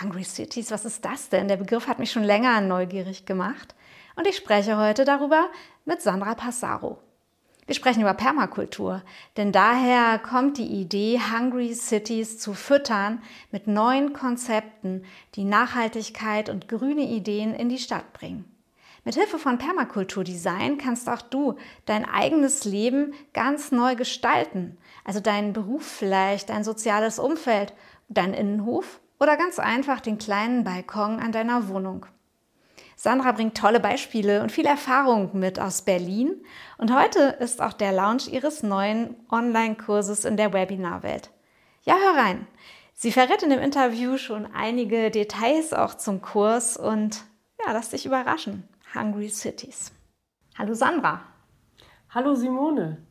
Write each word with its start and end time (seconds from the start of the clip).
Hungry 0.00 0.24
Cities, 0.24 0.70
was 0.70 0.84
ist 0.84 1.04
das 1.04 1.28
denn? 1.28 1.48
Der 1.48 1.56
Begriff 1.56 1.86
hat 1.86 1.98
mich 1.98 2.10
schon 2.10 2.24
länger 2.24 2.60
neugierig 2.60 3.26
gemacht 3.26 3.74
und 4.16 4.26
ich 4.26 4.36
spreche 4.36 4.78
heute 4.78 5.04
darüber 5.04 5.50
mit 5.84 6.00
Sandra 6.00 6.34
Passaro. 6.34 6.98
Wir 7.66 7.74
sprechen 7.76 8.00
über 8.00 8.14
Permakultur, 8.14 9.02
denn 9.36 9.52
daher 9.52 10.18
kommt 10.18 10.58
die 10.58 10.66
Idee, 10.66 11.20
Hungry 11.20 11.74
Cities 11.74 12.38
zu 12.38 12.54
füttern 12.54 13.22
mit 13.52 13.68
neuen 13.68 14.12
Konzepten, 14.12 15.04
die 15.36 15.44
Nachhaltigkeit 15.44 16.48
und 16.48 16.68
grüne 16.68 17.02
Ideen 17.02 17.54
in 17.54 17.68
die 17.68 17.78
Stadt 17.78 18.12
bringen. 18.14 18.44
Mit 19.04 19.14
Hilfe 19.14 19.38
von 19.38 19.58
Permakulturdesign 19.58 20.78
kannst 20.78 21.08
auch 21.08 21.22
du 21.22 21.56
dein 21.86 22.04
eigenes 22.04 22.64
Leben 22.64 23.14
ganz 23.32 23.72
neu 23.72 23.94
gestalten. 23.94 24.76
Also 25.04 25.20
deinen 25.20 25.52
Beruf 25.52 25.84
vielleicht, 25.84 26.50
dein 26.50 26.64
soziales 26.64 27.18
Umfeld, 27.18 27.74
deinen 28.08 28.34
Innenhof 28.34 29.00
oder 29.22 29.36
ganz 29.36 29.60
einfach 29.60 30.00
den 30.00 30.18
kleinen 30.18 30.64
Balkon 30.64 31.20
an 31.20 31.30
deiner 31.30 31.68
Wohnung. 31.68 32.06
Sandra 32.96 33.30
bringt 33.30 33.56
tolle 33.56 33.78
Beispiele 33.78 34.42
und 34.42 34.50
viel 34.50 34.66
Erfahrung 34.66 35.38
mit 35.38 35.60
aus 35.60 35.82
Berlin 35.82 36.44
und 36.76 36.92
heute 36.92 37.20
ist 37.38 37.62
auch 37.62 37.72
der 37.72 37.92
Launch 37.92 38.26
ihres 38.26 38.64
neuen 38.64 39.14
Online-Kurses 39.30 40.24
in 40.24 40.36
der 40.36 40.52
Webinarwelt. 40.52 41.30
Ja, 41.84 41.94
hör 41.94 42.20
rein. 42.20 42.48
Sie 42.94 43.12
verrät 43.12 43.44
in 43.44 43.50
dem 43.50 43.60
Interview 43.60 44.18
schon 44.18 44.44
einige 44.52 45.12
Details 45.12 45.72
auch 45.72 45.94
zum 45.94 46.20
Kurs 46.20 46.76
und 46.76 47.22
ja, 47.64 47.72
lass 47.72 47.90
dich 47.90 48.04
überraschen. 48.04 48.68
Hungry 48.92 49.28
Cities. 49.28 49.92
Hallo 50.58 50.74
Sandra. 50.74 51.20
Hallo 52.10 52.34
Simone. 52.34 53.06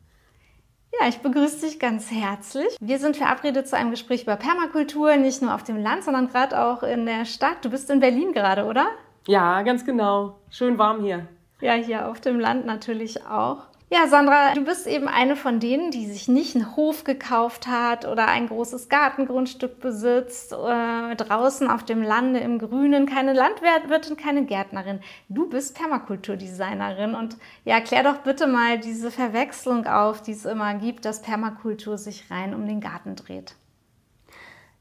Ja, 1.00 1.08
ich 1.08 1.18
begrüße 1.18 1.66
dich 1.66 1.78
ganz 1.78 2.10
herzlich. 2.10 2.76
Wir 2.80 2.98
sind 2.98 3.16
verabredet 3.16 3.66
zu 3.66 3.76
einem 3.76 3.90
Gespräch 3.90 4.24
über 4.24 4.36
Permakultur, 4.36 5.16
nicht 5.16 5.40
nur 5.40 5.54
auf 5.54 5.64
dem 5.64 5.78
Land, 5.78 6.04
sondern 6.04 6.28
gerade 6.28 6.60
auch 6.62 6.82
in 6.82 7.06
der 7.06 7.24
Stadt. 7.24 7.64
Du 7.64 7.70
bist 7.70 7.88
in 7.90 8.00
Berlin 8.00 8.32
gerade, 8.32 8.66
oder? 8.66 8.86
Ja, 9.26 9.62
ganz 9.62 9.86
genau. 9.86 10.38
Schön 10.50 10.78
warm 10.78 11.02
hier. 11.02 11.26
Ja, 11.60 11.74
hier 11.74 12.08
auf 12.08 12.20
dem 12.20 12.38
Land 12.38 12.66
natürlich 12.66 13.24
auch. 13.24 13.68
Ja, 13.94 14.06
Sandra, 14.06 14.54
du 14.54 14.64
bist 14.64 14.86
eben 14.86 15.06
eine 15.06 15.36
von 15.36 15.60
denen, 15.60 15.90
die 15.90 16.06
sich 16.06 16.26
nicht 16.26 16.56
einen 16.56 16.76
Hof 16.76 17.04
gekauft 17.04 17.66
hat 17.66 18.06
oder 18.06 18.26
ein 18.26 18.48
großes 18.48 18.88
Gartengrundstück 18.88 19.80
besitzt, 19.80 20.54
äh, 20.54 21.14
draußen 21.14 21.68
auf 21.68 21.84
dem 21.84 22.02
Lande 22.02 22.40
im 22.40 22.58
Grünen, 22.58 23.04
keine 23.04 23.34
Landwirtin, 23.34 24.16
keine 24.16 24.46
Gärtnerin. 24.46 25.00
Du 25.28 25.46
bist 25.46 25.76
Permakulturdesignerin 25.76 27.14
und 27.14 27.36
ja, 27.66 27.82
klär 27.82 28.02
doch 28.02 28.20
bitte 28.20 28.46
mal 28.46 28.78
diese 28.78 29.10
Verwechslung 29.10 29.86
auf, 29.86 30.22
die 30.22 30.32
es 30.32 30.46
immer 30.46 30.72
gibt, 30.76 31.04
dass 31.04 31.20
Permakultur 31.20 31.98
sich 31.98 32.30
rein 32.30 32.54
um 32.54 32.66
den 32.66 32.80
Garten 32.80 33.14
dreht. 33.14 33.56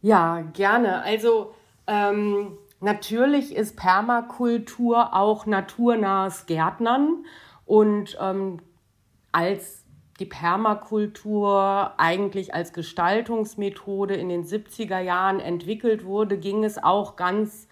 Ja, 0.01 0.39
gerne. 0.53 1.03
Also 1.03 1.53
ähm, 1.85 2.57
natürlich 2.79 3.57
ist 3.57 3.75
Permakultur 3.75 5.13
auch 5.13 5.45
naturnahes 5.45 6.45
Gärtnern 6.45 7.25
und 7.65 8.17
ähm, 8.21 8.61
als 9.31 9.85
die 10.19 10.25
Permakultur 10.25 11.93
eigentlich 11.97 12.53
als 12.53 12.73
Gestaltungsmethode 12.73 14.13
in 14.13 14.29
den 14.29 14.45
70er 14.45 14.99
Jahren 14.99 15.39
entwickelt 15.39 16.05
wurde, 16.05 16.37
ging 16.37 16.63
es 16.63 16.81
auch 16.81 17.15
ganz 17.15 17.67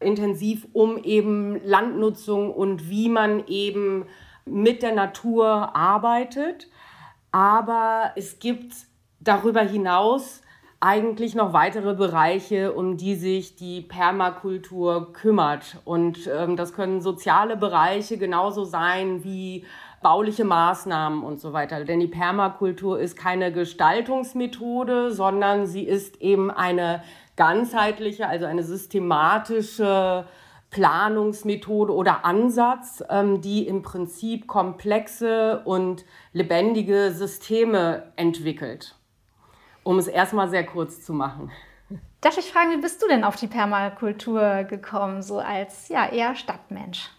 intensiv 0.00 0.66
um 0.72 0.98
eben 0.98 1.64
Landnutzung 1.64 2.52
und 2.52 2.90
wie 2.90 3.08
man 3.08 3.46
eben 3.46 4.06
mit 4.44 4.82
der 4.82 4.94
Natur 4.94 5.76
arbeitet. 5.76 6.68
Aber 7.30 8.12
es 8.16 8.38
gibt 8.38 8.74
darüber 9.20 9.62
hinaus 9.62 10.42
eigentlich 10.84 11.34
noch 11.34 11.54
weitere 11.54 11.94
Bereiche, 11.94 12.74
um 12.74 12.98
die 12.98 13.14
sich 13.14 13.56
die 13.56 13.80
Permakultur 13.80 15.14
kümmert. 15.14 15.78
Und 15.86 16.28
ähm, 16.28 16.56
das 16.56 16.74
können 16.74 17.00
soziale 17.00 17.56
Bereiche 17.56 18.18
genauso 18.18 18.64
sein 18.64 19.24
wie 19.24 19.64
bauliche 20.02 20.44
Maßnahmen 20.44 21.22
und 21.22 21.40
so 21.40 21.54
weiter. 21.54 21.82
Denn 21.84 22.00
die 22.00 22.06
Permakultur 22.06 23.00
ist 23.00 23.16
keine 23.16 23.50
Gestaltungsmethode, 23.50 25.10
sondern 25.10 25.66
sie 25.66 25.84
ist 25.84 26.20
eben 26.20 26.50
eine 26.50 27.02
ganzheitliche, 27.36 28.28
also 28.28 28.44
eine 28.44 28.62
systematische 28.62 30.26
Planungsmethode 30.68 31.94
oder 31.94 32.26
Ansatz, 32.26 33.02
ähm, 33.08 33.40
die 33.40 33.66
im 33.66 33.80
Prinzip 33.80 34.46
komplexe 34.46 35.62
und 35.64 36.04
lebendige 36.34 37.10
Systeme 37.10 38.12
entwickelt. 38.16 38.96
Um 39.84 39.98
es 39.98 40.08
erstmal 40.08 40.48
sehr 40.48 40.66
kurz 40.66 41.02
zu 41.02 41.12
machen. 41.12 41.52
Darf 42.20 42.38
ich 42.38 42.50
fragen, 42.50 42.72
wie 42.72 42.80
bist 42.80 43.02
du 43.02 43.06
denn 43.06 43.22
auf 43.22 43.36
die 43.36 43.46
Permakultur 43.46 44.64
gekommen, 44.64 45.22
so 45.22 45.38
als 45.38 45.88
ja 45.88 46.06
eher 46.10 46.34
Stadtmensch? 46.34 47.10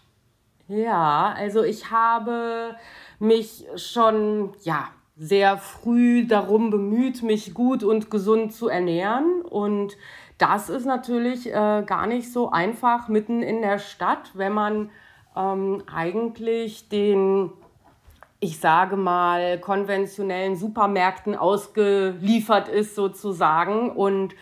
Ja, 0.68 1.32
also 1.36 1.62
ich 1.62 1.90
habe 1.90 2.76
mich 3.20 3.64
schon, 3.76 4.52
ja, 4.62 4.88
sehr 5.16 5.56
früh 5.56 6.26
darum 6.26 6.70
bemüht, 6.70 7.22
mich 7.22 7.54
gut 7.54 7.82
und 7.82 8.10
gesund 8.10 8.52
zu 8.52 8.68
ernähren. 8.68 9.42
Und 9.42 9.96
das 10.38 10.68
ist 10.68 10.84
natürlich 10.84 11.48
äh, 11.48 11.82
gar 11.86 12.06
nicht 12.06 12.32
so 12.32 12.50
einfach 12.50 13.08
mitten 13.08 13.42
in 13.42 13.62
der 13.62 13.78
Stadt, 13.78 14.32
wenn 14.34 14.52
man 14.52 14.90
ähm, 15.34 15.82
eigentlich 15.92 16.88
den, 16.88 17.50
ich 18.46 18.60
sage 18.60 18.96
mal, 18.96 19.58
konventionellen 19.58 20.54
Supermärkten 20.54 21.34
ausgeliefert 21.34 22.68
ist 22.68 22.94
sozusagen. 22.94 23.90
Und 23.90 24.34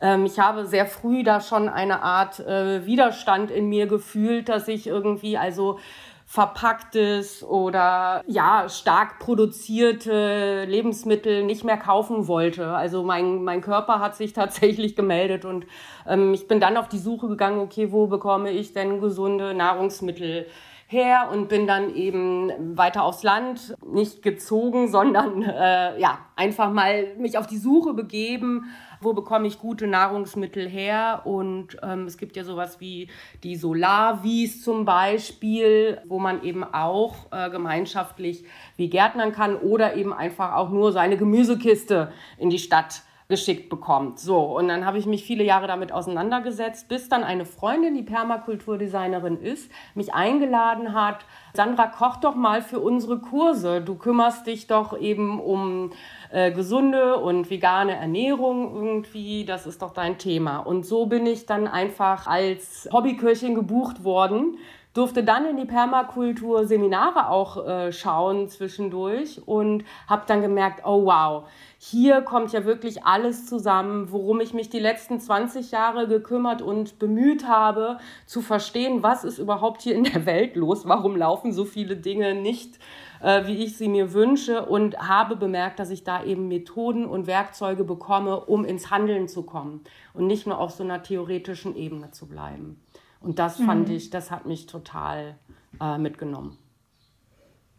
ähm, 0.00 0.26
ich 0.26 0.40
habe 0.40 0.66
sehr 0.66 0.86
früh 0.86 1.22
da 1.22 1.40
schon 1.40 1.68
eine 1.68 2.02
Art 2.02 2.40
äh, 2.40 2.84
Widerstand 2.84 3.52
in 3.52 3.68
mir 3.68 3.86
gefühlt, 3.86 4.48
dass 4.48 4.66
ich 4.66 4.88
irgendwie 4.88 5.38
also 5.38 5.78
verpacktes 6.26 7.44
oder 7.44 8.22
ja 8.26 8.68
stark 8.68 9.18
produzierte 9.18 10.64
Lebensmittel 10.64 11.44
nicht 11.44 11.62
mehr 11.62 11.76
kaufen 11.76 12.26
wollte. 12.26 12.68
Also 12.74 13.04
mein, 13.04 13.44
mein 13.44 13.60
Körper 13.60 14.00
hat 14.00 14.16
sich 14.16 14.32
tatsächlich 14.42 14.96
gemeldet 14.96 15.44
und 15.44 15.66
ähm, 16.08 16.34
ich 16.34 16.48
bin 16.48 16.58
dann 16.58 16.76
auf 16.76 16.88
die 16.88 16.98
Suche 16.98 17.28
gegangen, 17.28 17.60
okay, 17.60 17.92
wo 17.92 18.08
bekomme 18.08 18.50
ich 18.50 18.72
denn 18.72 19.00
gesunde 19.00 19.54
Nahrungsmittel 19.54 20.46
her 20.92 21.28
und 21.32 21.48
bin 21.48 21.66
dann 21.66 21.94
eben 21.94 22.76
weiter 22.76 23.02
aufs 23.02 23.22
Land, 23.22 23.74
nicht 23.84 24.22
gezogen, 24.22 24.88
sondern 24.92 25.42
äh, 25.42 25.98
ja, 25.98 26.18
einfach 26.36 26.70
mal 26.70 27.14
mich 27.16 27.38
auf 27.38 27.46
die 27.46 27.58
Suche 27.58 27.94
begeben, 27.94 28.66
wo 29.00 29.14
bekomme 29.14 29.48
ich 29.48 29.58
gute 29.58 29.86
Nahrungsmittel 29.86 30.68
her. 30.68 31.22
Und 31.24 31.76
ähm, 31.82 32.04
es 32.04 32.18
gibt 32.18 32.36
ja 32.36 32.44
sowas 32.44 32.80
wie 32.80 33.08
die 33.42 33.56
Solarwies 33.56 34.62
zum 34.62 34.84
Beispiel, 34.84 36.00
wo 36.06 36.18
man 36.18 36.42
eben 36.42 36.62
auch 36.62 37.32
äh, 37.32 37.50
gemeinschaftlich 37.50 38.44
wie 38.76 38.88
Gärtnern 38.88 39.32
kann 39.32 39.56
oder 39.56 39.96
eben 39.96 40.12
einfach 40.12 40.54
auch 40.54 40.70
nur 40.70 40.92
seine 40.92 41.16
Gemüsekiste 41.16 42.12
in 42.38 42.50
die 42.50 42.58
Stadt 42.58 43.02
geschickt 43.32 43.70
bekommt. 43.70 44.18
So, 44.18 44.58
und 44.58 44.68
dann 44.68 44.84
habe 44.84 44.98
ich 44.98 45.06
mich 45.06 45.24
viele 45.24 45.42
Jahre 45.42 45.66
damit 45.66 45.90
auseinandergesetzt, 45.90 46.86
bis 46.88 47.08
dann 47.08 47.24
eine 47.24 47.46
Freundin, 47.46 47.94
die 47.94 48.02
Permakulturdesignerin 48.02 49.40
ist, 49.40 49.72
mich 49.94 50.12
eingeladen 50.12 50.92
hat, 50.92 51.24
Sandra, 51.54 51.86
koch 51.86 52.16
doch 52.16 52.34
mal 52.34 52.60
für 52.60 52.78
unsere 52.78 53.20
Kurse. 53.20 53.80
Du 53.80 53.94
kümmerst 53.94 54.46
dich 54.46 54.66
doch 54.66 54.98
eben 55.00 55.40
um 55.40 55.92
äh, 56.30 56.52
gesunde 56.52 57.16
und 57.16 57.48
vegane 57.48 57.96
Ernährung 57.96 58.74
irgendwie. 58.74 59.46
Das 59.46 59.66
ist 59.66 59.80
doch 59.80 59.94
dein 59.94 60.18
Thema. 60.18 60.58
Und 60.58 60.84
so 60.84 61.06
bin 61.06 61.24
ich 61.24 61.46
dann 61.46 61.66
einfach 61.66 62.26
als 62.26 62.86
Hobbyköchin 62.92 63.54
gebucht 63.54 64.04
worden 64.04 64.58
durfte 64.94 65.24
dann 65.24 65.46
in 65.46 65.56
die 65.56 65.64
Permakultur-Seminare 65.64 67.28
auch 67.28 67.66
äh, 67.66 67.92
schauen 67.92 68.48
zwischendurch 68.48 69.40
und 69.46 69.84
habe 70.06 70.24
dann 70.26 70.42
gemerkt, 70.42 70.82
oh 70.84 71.06
wow, 71.06 71.48
hier 71.78 72.22
kommt 72.22 72.52
ja 72.52 72.64
wirklich 72.64 73.04
alles 73.04 73.46
zusammen, 73.46 74.12
worum 74.12 74.40
ich 74.40 74.54
mich 74.54 74.68
die 74.68 74.78
letzten 74.78 75.18
20 75.18 75.70
Jahre 75.70 76.08
gekümmert 76.08 76.62
und 76.62 76.98
bemüht 76.98 77.46
habe, 77.46 77.98
zu 78.26 78.42
verstehen, 78.42 79.02
was 79.02 79.24
ist 79.24 79.38
überhaupt 79.38 79.82
hier 79.82 79.94
in 79.94 80.04
der 80.04 80.26
Welt 80.26 80.56
los, 80.56 80.86
warum 80.86 81.16
laufen 81.16 81.52
so 81.52 81.64
viele 81.64 81.96
Dinge 81.96 82.34
nicht 82.34 82.78
äh, 83.22 83.46
wie 83.46 83.64
ich 83.64 83.76
sie 83.76 83.88
mir 83.88 84.12
wünsche 84.12 84.66
und 84.66 84.98
habe 84.98 85.36
bemerkt, 85.36 85.78
dass 85.78 85.90
ich 85.90 86.04
da 86.04 86.24
eben 86.24 86.48
Methoden 86.48 87.06
und 87.06 87.26
Werkzeuge 87.26 87.84
bekomme, 87.84 88.40
um 88.40 88.64
ins 88.64 88.90
Handeln 88.90 89.28
zu 89.28 89.44
kommen 89.44 89.82
und 90.12 90.26
nicht 90.26 90.46
nur 90.46 90.58
auf 90.58 90.72
so 90.72 90.82
einer 90.82 91.02
theoretischen 91.02 91.76
Ebene 91.76 92.10
zu 92.10 92.26
bleiben. 92.26 92.81
Und 93.22 93.38
das 93.38 93.58
mhm. 93.58 93.66
fand 93.66 93.88
ich, 93.88 94.10
das 94.10 94.30
hat 94.30 94.46
mich 94.46 94.66
total 94.66 95.36
äh, 95.80 95.98
mitgenommen. 95.98 96.58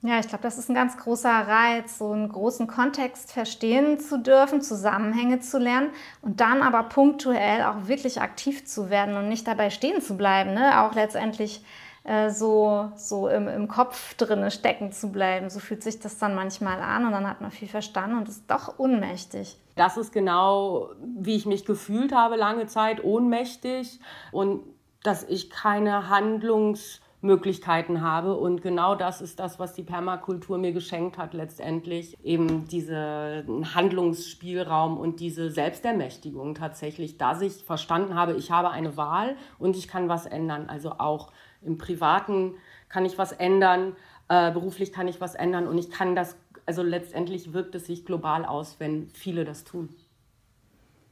Ja, 0.05 0.19
ich 0.19 0.27
glaube, 0.27 0.43
das 0.43 0.57
ist 0.57 0.69
ein 0.69 0.75
ganz 0.75 0.97
großer 0.97 1.29
Reiz, 1.29 1.97
so 1.97 2.11
einen 2.11 2.27
großen 2.27 2.67
Kontext 2.67 3.31
verstehen 3.31 4.01
zu 4.01 4.19
dürfen, 4.19 4.61
Zusammenhänge 4.61 5.39
zu 5.39 5.57
lernen 5.57 5.91
und 6.21 6.41
dann 6.41 6.61
aber 6.61 6.83
punktuell 6.83 7.63
auch 7.63 7.87
wirklich 7.87 8.19
aktiv 8.19 8.65
zu 8.65 8.89
werden 8.89 9.15
und 9.15 9.29
nicht 9.29 9.47
dabei 9.47 9.69
stehen 9.69 10.01
zu 10.01 10.17
bleiben. 10.17 10.53
Ne? 10.53 10.83
Auch 10.83 10.93
letztendlich 10.93 11.63
äh, 12.03 12.31
so, 12.31 12.91
so 12.97 13.29
im, 13.29 13.47
im 13.47 13.69
Kopf 13.69 14.15
drinne 14.15 14.51
stecken 14.51 14.91
zu 14.91 15.09
bleiben. 15.09 15.49
So 15.49 15.61
fühlt 15.61 15.81
sich 15.81 16.01
das 16.01 16.17
dann 16.17 16.35
manchmal 16.35 16.81
an 16.81 17.05
und 17.05 17.13
dann 17.13 17.25
hat 17.25 17.39
man 17.39 17.51
viel 17.51 17.69
verstanden 17.69 18.17
und 18.17 18.27
ist 18.27 18.43
doch 18.51 18.77
ohnmächtig. 18.79 19.57
Das 19.75 19.95
ist 19.95 20.11
genau, 20.11 20.89
wie 21.01 21.35
ich 21.35 21.45
mich 21.45 21.63
gefühlt 21.63 22.13
habe 22.13 22.35
lange 22.35 22.67
Zeit, 22.67 23.01
ohnmächtig 23.05 24.01
und 24.33 24.63
dass 25.03 25.23
ich 25.23 25.49
keine 25.49 26.09
Handlungsmöglichkeiten 26.09 28.01
habe. 28.01 28.35
Und 28.35 28.61
genau 28.61 28.95
das 28.95 29.21
ist 29.21 29.39
das, 29.39 29.59
was 29.59 29.73
die 29.73 29.83
Permakultur 29.83 30.57
mir 30.57 30.71
geschenkt 30.71 31.17
hat, 31.17 31.33
letztendlich 31.33 32.17
eben 32.23 32.67
diesen 32.67 33.75
Handlungsspielraum 33.75 34.97
und 34.97 35.19
diese 35.19 35.51
Selbstermächtigung 35.51 36.55
tatsächlich, 36.55 37.17
dass 37.17 37.41
ich 37.41 37.63
verstanden 37.63 38.15
habe, 38.15 38.33
ich 38.33 38.49
habe 38.49 38.71
eine 38.71 38.97
Wahl 38.97 39.35
und 39.59 39.75
ich 39.75 39.87
kann 39.87 40.09
was 40.09 40.25
ändern. 40.25 40.69
Also 40.69 40.93
auch 40.93 41.31
im 41.61 41.77
Privaten 41.77 42.55
kann 42.89 43.05
ich 43.05 43.17
was 43.17 43.33
ändern, 43.33 43.95
äh, 44.29 44.51
beruflich 44.51 44.93
kann 44.93 45.07
ich 45.07 45.19
was 45.19 45.35
ändern 45.35 45.67
und 45.67 45.77
ich 45.77 45.91
kann 45.91 46.15
das, 46.15 46.37
also 46.65 46.81
letztendlich 46.81 47.53
wirkt 47.53 47.75
es 47.75 47.87
sich 47.87 48.05
global 48.05 48.45
aus, 48.45 48.79
wenn 48.79 49.09
viele 49.09 49.43
das 49.43 49.63
tun. 49.65 49.89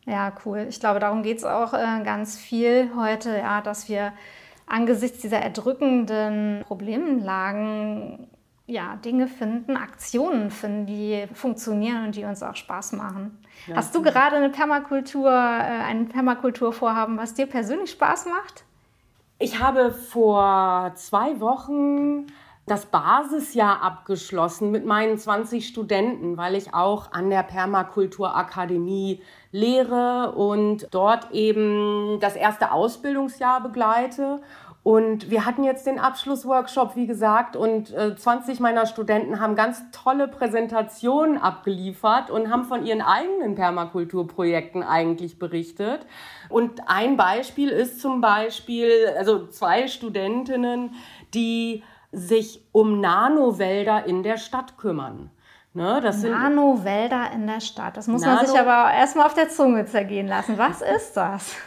Ja, 0.06 0.34
cool. 0.46 0.66
Ich 0.70 0.80
glaube, 0.80 1.00
darum 1.00 1.24
geht 1.24 1.38
es 1.38 1.44
auch 1.44 1.74
äh, 1.74 2.02
ganz 2.04 2.38
viel 2.38 2.92
heute, 2.96 3.38
ja, 3.38 3.62
dass 3.62 3.88
wir 3.88 4.14
angesichts 4.66 5.20
dieser 5.20 5.40
erdrückenden 5.40 6.64
Problemlagen 6.68 8.28
ja, 8.68 8.96
Dinge 8.96 9.28
finden, 9.28 9.76
Aktionen 9.76 10.50
finden, 10.50 10.86
die 10.86 11.26
funktionieren 11.34 12.06
und 12.06 12.16
die 12.16 12.24
uns 12.24 12.42
auch 12.42 12.56
Spaß 12.56 12.94
machen. 12.94 13.44
Ja, 13.68 13.76
Hast 13.76 13.94
du 13.94 14.02
gerade 14.02 14.38
eine 14.38 14.50
Permakultur, 14.50 15.30
äh, 15.30 15.34
ein 15.34 16.08
Permakulturvorhaben, 16.08 17.18
was 17.18 17.34
dir 17.34 17.48
persönlich 17.48 17.92
Spaß 17.92 18.28
macht? 18.28 18.64
Ich 19.40 19.60
habe 19.60 19.92
vor 19.92 20.94
zwei 20.96 21.40
Wochen 21.40 22.28
das 22.66 22.86
Basisjahr 22.86 23.82
abgeschlossen 23.82 24.72
mit 24.72 24.86
meinen 24.86 25.18
20 25.18 25.68
Studenten, 25.68 26.38
weil 26.38 26.56
ich 26.56 26.74
auch 26.74 27.12
an 27.12 27.30
der 27.30 27.44
Permakulturakademie 27.44 29.22
lehre 29.52 30.34
und 30.34 30.88
dort 30.92 31.32
eben 31.32 32.20
das 32.20 32.36
erste 32.36 32.72
Ausbildungsjahr 32.72 33.62
begleite. 33.62 34.42
Und 34.84 35.30
wir 35.30 35.46
hatten 35.46 35.64
jetzt 35.64 35.86
den 35.86 36.00
Abschlussworkshop, 36.00 36.96
wie 36.96 37.06
gesagt, 37.06 37.56
und 37.56 37.94
äh, 37.94 38.16
20 38.16 38.60
meiner 38.60 38.88
Studenten 38.88 39.40
haben 39.40 39.56
ganz 39.56 39.84
tolle 39.92 40.28
Präsentationen 40.28 41.38
abgeliefert 41.38 42.32
und 42.32 42.50
haben 42.50 42.66
von 42.66 42.84
ihren 42.84 43.04
eigenen 43.04 43.54
Permakulturprojekten 43.54 44.82
eigentlich 44.82 45.38
berichtet. 45.38 46.08
Und 46.50 46.82
ein 46.88 47.16
Beispiel 47.16 47.70
ist 47.70 48.02
zum 48.02 48.22
Beispiel, 48.22 48.90
also 49.16 49.46
zwei 49.48 49.88
Studentinnen, 49.88 50.96
die 51.36 51.84
sich 52.12 52.66
um 52.72 53.00
Nanowälder 53.00 54.06
in 54.06 54.24
der 54.24 54.38
Stadt 54.38 54.78
kümmern. 54.80 55.30
Ne, 55.74 56.02
das 56.02 56.22
Nano-Wälder 56.22 57.32
in 57.34 57.48
der 57.48 57.62
Stadt. 57.62 57.96
Das 57.96 58.08
muss 58.08 58.22
Nano 58.24 58.36
man 58.36 58.46
sich 58.46 58.60
aber 58.60 58.94
erstmal 58.94 59.26
auf 59.26 59.34
der 59.34 59.48
Zunge 59.48 59.86
zergehen 59.86 60.28
lassen. 60.28 60.58
Was 60.58 60.82
ist 60.82 61.14
das? 61.14 61.56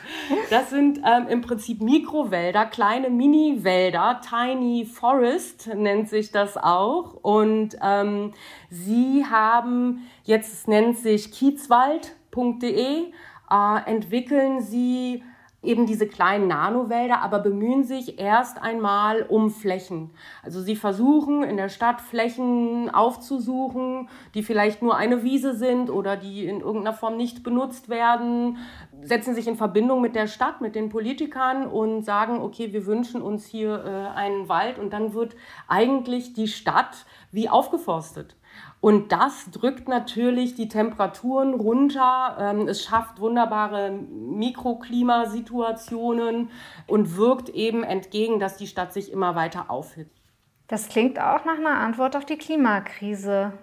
Das 0.50 0.70
sind 0.70 1.00
ähm, 1.04 1.26
im 1.28 1.40
Prinzip 1.42 1.82
Mikrowälder, 1.82 2.64
kleine 2.66 3.10
Mini-Wälder. 3.10 4.20
Tiny 4.26 4.86
Forest 4.86 5.74
nennt 5.74 6.08
sich 6.08 6.32
das 6.32 6.56
auch. 6.56 7.14
Und 7.22 7.76
ähm, 7.82 8.32
sie 8.70 9.24
haben, 9.30 10.06
jetzt 10.24 10.66
nennt 10.68 10.98
sich 10.98 11.30
kiezwald.de, 11.30 13.12
äh, 13.50 13.90
entwickeln 13.90 14.60
sie 14.60 15.22
eben 15.64 15.87
diese 15.87 16.06
kleinen 16.06 16.49
Nanowälder, 16.49 17.22
aber 17.22 17.38
bemühen 17.38 17.84
sich 17.84 18.19
erst 18.19 18.62
einmal 18.62 19.22
um 19.22 19.50
Flächen. 19.50 20.11
Also 20.43 20.61
sie 20.61 20.76
versuchen 20.76 21.43
in 21.43 21.56
der 21.56 21.69
Stadt 21.69 22.00
Flächen 22.00 22.90
aufzusuchen, 22.90 24.08
die 24.34 24.43
vielleicht 24.43 24.82
nur 24.82 24.96
eine 24.96 25.22
Wiese 25.22 25.55
sind 25.55 25.90
oder 25.90 26.16
die 26.16 26.46
in 26.46 26.61
irgendeiner 26.61 26.96
Form 26.96 27.16
nicht 27.16 27.43
benutzt 27.43 27.88
werden, 27.88 28.58
setzen 29.02 29.34
sich 29.34 29.46
in 29.46 29.56
Verbindung 29.56 30.00
mit 30.00 30.14
der 30.14 30.26
Stadt, 30.26 30.61
mit 30.61 30.75
den 30.75 30.88
Politikern 30.88 31.67
und 31.67 32.05
sagen, 32.05 32.40
okay, 32.40 32.72
wir 32.72 32.87
wünschen 32.87 33.22
uns 33.22 33.46
hier 33.46 33.84
äh, 33.84 34.17
einen 34.19 34.49
Wald 34.49 34.78
und 34.78 34.93
dann 34.93 35.14
wird 35.14 35.37
eigentlich 35.69 36.32
die 36.32 36.49
Stadt 36.49 37.06
wie 37.32 37.49
aufgeforstet. 37.49 38.37
Und 38.84 39.12
das 39.12 39.50
drückt 39.50 39.88
natürlich 39.88 40.56
die 40.56 40.69
Temperaturen 40.69 41.54
runter. 41.54 42.36
Ähm, 42.38 42.69
es 42.69 42.84
schafft 42.84 43.19
wunderbare 43.19 43.92
Mikroklimasituationen 43.92 46.50
und 46.86 47.16
wirkt 47.16 47.48
eben 47.48 47.82
entgegen, 47.82 48.38
dass 48.38 48.58
die 48.58 48.66
Stadt 48.66 48.92
sich 48.92 49.10
immer 49.10 49.36
weiter 49.36 49.70
aufhitzt. 49.70 50.20
Das 50.69 50.90
klingt 50.90 51.19
auch 51.19 51.46
nach 51.46 51.56
einer 51.56 51.78
Antwort 51.78 52.14
auf 52.14 52.26
die 52.26 52.36
Klimakrise. 52.36 53.54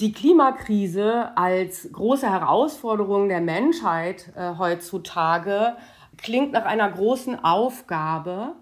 Die 0.00 0.12
Klimakrise 0.12 1.36
als 1.36 1.92
große 1.92 2.30
Herausforderung 2.30 3.28
der 3.28 3.42
Menschheit 3.42 4.32
äh, 4.34 4.54
heutzutage 4.56 5.76
klingt 6.16 6.52
nach 6.52 6.64
einer 6.64 6.90
großen 6.90 7.44
Aufgabe. 7.44 8.54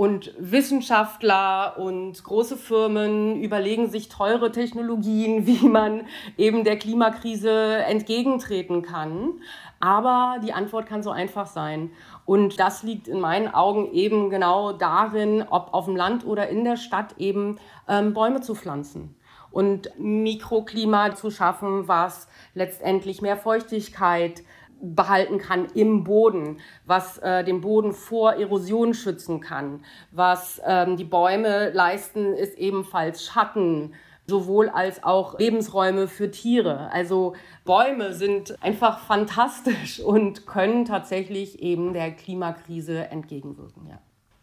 Und 0.00 0.32
Wissenschaftler 0.38 1.74
und 1.76 2.24
große 2.24 2.56
Firmen 2.56 3.42
überlegen 3.42 3.90
sich 3.90 4.08
teure 4.08 4.50
Technologien, 4.50 5.46
wie 5.46 5.68
man 5.68 6.06
eben 6.38 6.64
der 6.64 6.78
Klimakrise 6.78 7.50
entgegentreten 7.84 8.80
kann. 8.80 9.32
Aber 9.78 10.38
die 10.42 10.54
Antwort 10.54 10.86
kann 10.86 11.02
so 11.02 11.10
einfach 11.10 11.46
sein. 11.46 11.90
Und 12.24 12.58
das 12.58 12.82
liegt 12.82 13.08
in 13.08 13.20
meinen 13.20 13.52
Augen 13.52 13.92
eben 13.92 14.30
genau 14.30 14.72
darin, 14.72 15.44
ob 15.50 15.74
auf 15.74 15.84
dem 15.84 15.96
Land 15.96 16.24
oder 16.24 16.48
in 16.48 16.64
der 16.64 16.78
Stadt 16.78 17.18
eben 17.18 17.58
ähm, 17.86 18.14
Bäume 18.14 18.40
zu 18.40 18.54
pflanzen 18.54 19.14
und 19.50 19.90
Mikroklima 19.98 21.14
zu 21.14 21.30
schaffen, 21.30 21.88
was 21.88 22.26
letztendlich 22.54 23.20
mehr 23.20 23.36
Feuchtigkeit 23.36 24.42
behalten 24.80 25.38
kann 25.38 25.66
im 25.74 26.04
Boden, 26.04 26.58
was 26.86 27.18
äh, 27.18 27.44
den 27.44 27.60
Boden 27.60 27.92
vor 27.92 28.34
Erosion 28.34 28.94
schützen 28.94 29.40
kann. 29.40 29.84
Was 30.10 30.60
ähm, 30.64 30.96
die 30.96 31.04
Bäume 31.04 31.70
leisten, 31.70 32.32
ist 32.34 32.56
ebenfalls 32.58 33.24
Schatten, 33.24 33.94
sowohl 34.26 34.68
als 34.68 35.02
auch 35.04 35.38
Lebensräume 35.38 36.08
für 36.08 36.30
Tiere. 36.30 36.90
Also 36.92 37.34
Bäume 37.64 38.14
sind 38.14 38.62
einfach 38.62 39.00
fantastisch 39.00 40.00
und 40.00 40.46
können 40.46 40.84
tatsächlich 40.84 41.60
eben 41.62 41.92
der 41.92 42.12
Klimakrise 42.12 43.08
entgegenwirken. 43.08 43.86
Ja. 43.88 43.98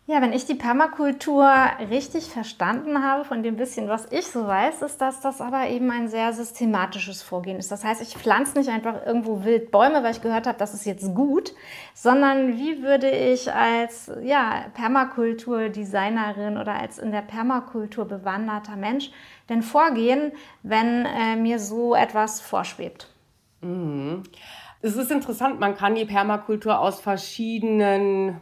Ja, 0.10 0.22
wenn 0.22 0.32
ich 0.32 0.46
die 0.46 0.56
Permakultur 0.56 1.52
richtig 1.90 2.30
verstanden 2.30 3.04
habe, 3.04 3.26
von 3.26 3.44
dem 3.44 3.58
bisschen, 3.58 3.90
was 3.90 4.10
ich 4.10 4.26
so 4.26 4.48
weiß, 4.48 4.82
ist, 4.84 5.02
dass 5.02 5.20
das 5.20 5.42
aber 5.42 5.68
eben 5.68 5.92
ein 5.92 6.08
sehr 6.08 6.32
systematisches 6.32 7.22
Vorgehen 7.22 7.58
ist. 7.58 7.74
Das 7.74 7.84
heißt, 7.84 8.02
ich 8.02 8.16
pflanze 8.16 8.58
nicht 8.58 8.70
einfach 8.70 9.06
irgendwo 9.06 9.44
wild 9.44 9.70
Bäume, 9.70 10.04
weil 10.04 10.12
ich 10.12 10.22
gehört 10.22 10.48
habe, 10.48 10.58
das 10.58 10.74
ist 10.74 10.86
jetzt 10.86 11.14
gut, 11.14 11.54
sondern 11.94 12.58
wie 12.58 12.84
würde 12.84 13.10
ich 13.10 13.52
als 13.52 14.10
ja, 14.24 14.68
Permakulturdesignerin 14.76 16.58
oder 16.58 16.76
als 16.76 17.00
in 17.00 17.12
der 17.12 17.22
Permakultur 17.22 18.06
bewanderter 18.06 18.78
Mensch 18.78 19.12
denn 19.50 19.62
vorgehen, 19.62 20.32
wenn 20.64 21.06
äh, 21.06 21.36
mir 21.36 21.60
so 21.60 21.96
etwas 21.96 22.40
vorschwebt? 22.40 23.10
Mhm. 23.60 24.24
Es 24.82 24.96
ist 24.96 25.12
interessant, 25.12 25.60
man 25.60 25.76
kann 25.76 25.96
die 25.96 26.06
Permakultur 26.06 26.80
aus 26.80 27.02
verschiedenen 27.02 28.40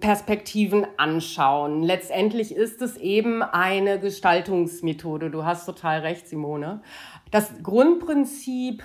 Perspektiven 0.00 0.86
anschauen. 0.96 1.82
Letztendlich 1.82 2.54
ist 2.54 2.82
es 2.82 2.96
eben 2.96 3.42
eine 3.42 3.98
Gestaltungsmethode. 3.98 5.30
Du 5.30 5.44
hast 5.44 5.66
total 5.66 6.00
recht, 6.00 6.28
Simone. 6.28 6.82
Das 7.30 7.62
Grundprinzip 7.62 8.82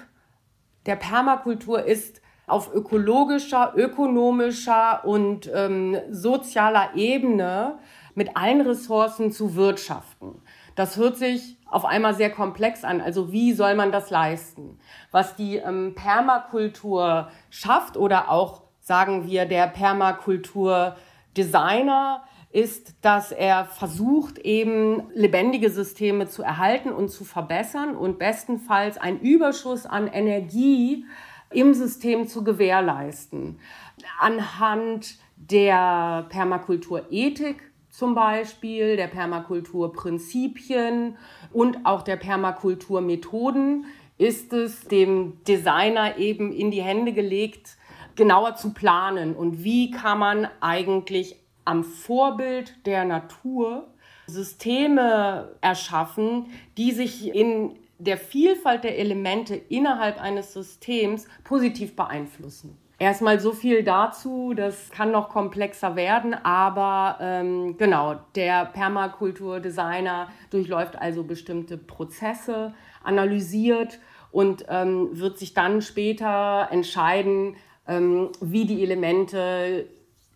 der 0.86 0.96
Permakultur 0.96 1.84
ist, 1.84 2.22
auf 2.50 2.74
ökologischer, 2.74 3.74
ökonomischer 3.76 5.06
und 5.06 5.50
ähm, 5.54 5.98
sozialer 6.10 6.96
Ebene 6.96 7.80
mit 8.16 8.36
allen 8.36 8.62
Ressourcen 8.62 9.32
zu 9.32 9.56
wirtschaften. 9.56 10.42
Das 10.76 10.98
hört 10.98 11.18
sich 11.18 11.58
auf 11.66 11.86
einmal 11.86 12.16
sehr 12.16 12.32
komplex 12.32 12.84
an. 12.84 13.02
Also 13.02 13.32
wie 13.32 13.54
soll 13.54 13.76
man 13.76 13.92
das 13.92 14.10
leisten? 14.10 14.80
Was 15.12 15.36
die 15.36 15.58
ähm, 15.58 15.94
Permakultur 15.96 17.30
schafft 17.50 17.98
oder 17.98 18.30
auch 18.30 18.64
sagen 18.90 19.26
wir 19.28 19.46
der 19.46 19.68
Permakultur-Designer 19.68 22.24
ist, 22.52 22.96
dass 23.02 23.32
er 23.32 23.66
versucht, 23.66 24.40
eben 24.40 25.04
lebendige 25.14 25.70
Systeme 25.70 26.28
zu 26.28 26.42
erhalten 26.42 26.92
und 26.92 27.10
zu 27.10 27.24
verbessern 27.24 27.96
und 27.96 28.18
bestenfalls 28.18 28.98
einen 28.98 29.20
Überschuss 29.20 29.86
an 29.86 30.08
Energie 30.08 31.06
im 31.52 31.76
System 31.76 32.28
zu 32.28 32.44
gewährleisten. 32.44 33.60
Anhand 34.20 35.20
der 35.36 36.26
Permakulturethik 36.30 37.62
zum 37.92 38.16
Beispiel, 38.16 38.98
der 38.98 39.08
Permakulturprinzipien 39.08 41.16
und 41.54 41.86
auch 41.86 42.02
der 42.02 42.16
Permakulturmethoden 42.16 43.86
ist 44.18 44.52
es 44.52 44.88
dem 44.88 45.38
Designer 45.48 46.18
eben 46.18 46.52
in 46.52 46.72
die 46.72 46.82
Hände 46.82 47.14
gelegt, 47.14 47.78
genauer 48.20 48.56
zu 48.56 48.74
planen 48.74 49.34
und 49.34 49.64
wie 49.64 49.92
kann 49.92 50.20
man 50.20 50.48
eigentlich 50.60 51.38
am 51.64 51.84
Vorbild 51.84 52.86
der 52.86 53.06
Natur 53.06 53.88
Systeme 54.28 55.56
erschaffen, 55.62 56.48
die 56.78 56.92
sich 56.92 57.34
in 57.34 57.80
der 57.98 58.18
Vielfalt 58.18 58.84
der 58.84 59.00
Elemente 59.00 59.56
innerhalb 59.56 60.22
eines 60.22 60.54
Systems 60.54 61.28
positiv 61.44 61.96
beeinflussen. 61.96 62.78
Erstmal 63.00 63.40
so 63.40 63.54
viel 63.54 63.84
dazu, 63.84 64.54
das 64.54 64.92
kann 64.92 65.12
noch 65.12 65.30
komplexer 65.30 65.96
werden, 65.96 66.34
aber 66.34 67.18
ähm, 67.22 67.78
genau, 67.78 68.16
der 68.36 68.66
Permakulturdesigner 68.66 70.28
durchläuft 70.50 70.98
also 70.98 71.24
bestimmte 71.24 71.78
Prozesse, 71.78 72.74
analysiert 73.02 74.00
und 74.32 74.66
ähm, 74.68 75.10
wird 75.14 75.40
sich 75.40 75.54
dann 75.54 75.82
später 75.82 76.68
entscheiden, 76.72 77.56
wie 77.90 78.66
die 78.66 78.84
Elemente 78.84 79.88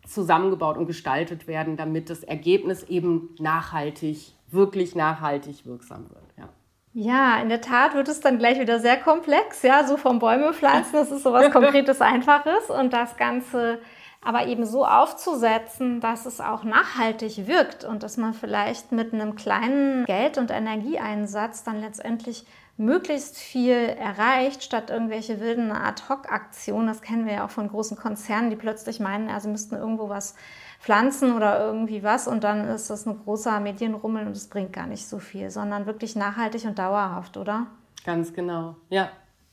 zusammengebaut 0.08 0.78
und 0.78 0.88
gestaltet 0.88 1.48
werden, 1.48 1.78
damit 1.78 2.10
das 2.10 2.24
Ergebnis 2.24 2.84
eben 2.84 3.36
nachhaltig, 3.40 4.34
wirklich 4.50 4.96
nachhaltig 4.96 5.66
wirksam 5.66 6.10
wird. 6.10 6.24
Ja. 6.38 6.50
Ja, 6.94 7.42
in 7.42 7.50
der 7.50 7.62
Tat 7.62 7.96
wird 7.96 8.08
es 8.08 8.20
dann 8.20 8.38
gleich 8.38 8.60
wieder 8.60 8.80
sehr 8.80 8.98
komplex, 8.98 9.64
ja, 9.64 9.88
so 9.88 9.98
vom 9.98 10.20
Bäume 10.20 10.54
pflanzen, 10.54 10.94
das 10.94 11.12
ist 11.12 11.24
so 11.24 11.34
was 11.34 11.52
Konkretes, 11.52 12.02
Einfaches 12.02 12.70
und 12.70 12.94
das 12.94 13.18
Ganze 13.18 13.80
aber 14.24 14.48
eben 14.48 14.66
so 14.66 14.86
aufzusetzen, 14.86 16.00
dass 16.00 16.26
es 16.26 16.40
auch 16.40 16.64
nachhaltig 16.64 17.48
wirkt 17.48 17.84
und 17.84 18.04
dass 18.04 18.18
man 18.18 18.34
vielleicht 18.34 18.92
mit 18.92 19.14
einem 19.14 19.36
kleinen 19.36 20.06
Geld- 20.06 20.38
und 20.38 20.50
Energieeinsatz 20.50 21.64
dann 21.64 21.82
letztendlich 21.82 22.46
möglichst 22.78 23.38
viel 23.38 23.72
erreicht, 23.72 24.64
statt 24.64 24.90
irgendwelche 24.90 25.40
wilden 25.40 25.72
Ad-Hoc-Aktionen. 25.72 26.88
Das 26.88 27.02
kennen 27.02 27.26
wir 27.26 27.34
ja 27.34 27.46
auch 27.46 27.52
von 27.52 27.68
großen 27.68 27.98
Konzernen, 27.98 28.50
die 28.50 28.56
plötzlich 28.56 29.00
meinen, 29.00 29.30
ja, 29.30 29.40
sie 29.40 29.50
müssten 29.50 29.76
irgendwo 29.76 30.10
was 30.10 30.36
pflanzen 30.80 31.34
oder 31.34 31.66
irgendwie 31.66 32.04
was 32.04 32.28
und 32.28 32.44
dann 32.44 32.68
ist 32.68 32.90
das 32.90 33.06
ein 33.06 33.18
großer 33.24 33.60
Medienrummel 33.60 34.26
und 34.26 34.36
es 34.36 34.50
bringt 34.50 34.74
gar 34.74 34.88
nicht 34.88 35.08
so 35.08 35.20
viel, 35.20 35.50
sondern 35.50 35.86
wirklich 35.86 36.16
nachhaltig 36.16 36.66
und 36.66 36.78
dauerhaft, 36.78 37.38
oder? 37.38 37.68
Ganz 38.06 38.34
genau, 38.34 38.76
ja, 38.90 39.10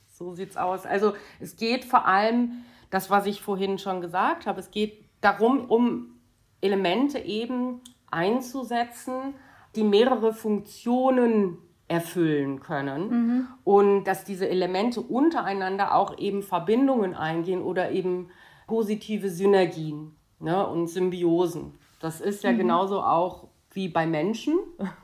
so 0.08 0.34
sieht's 0.34 0.56
aus. 0.56 0.86
Also 0.86 1.12
es 1.38 1.56
geht 1.56 1.84
vor 1.84 2.06
allem, 2.06 2.64
das, 2.90 3.10
was 3.10 3.26
ich 3.26 3.42
vorhin 3.42 3.78
schon 3.78 4.00
gesagt 4.00 4.46
habe, 4.46 4.58
es 4.58 4.72
geht 4.72 5.04
darum, 5.20 5.66
um 5.70 6.20
Elemente 6.60 7.20
eben 7.20 7.80
einzusetzen, 8.10 9.34
die 9.76 9.84
mehrere 9.84 10.34
Funktionen 10.34 11.58
erfüllen 11.90 12.60
können 12.60 13.08
mhm. 13.08 13.48
und 13.64 14.04
dass 14.04 14.24
diese 14.24 14.48
Elemente 14.48 15.00
untereinander 15.00 15.92
auch 15.96 16.16
eben 16.18 16.44
Verbindungen 16.44 17.14
eingehen 17.14 17.62
oder 17.62 17.90
eben 17.90 18.30
positive 18.68 19.28
Synergien 19.28 20.14
ne, 20.38 20.64
und 20.68 20.86
Symbiosen. 20.86 21.74
Das 22.00 22.20
ist 22.20 22.44
ja 22.44 22.52
mhm. 22.52 22.58
genauso 22.58 23.00
auch 23.02 23.48
wie 23.72 23.88
bei 23.88 24.06
Menschen, 24.06 24.54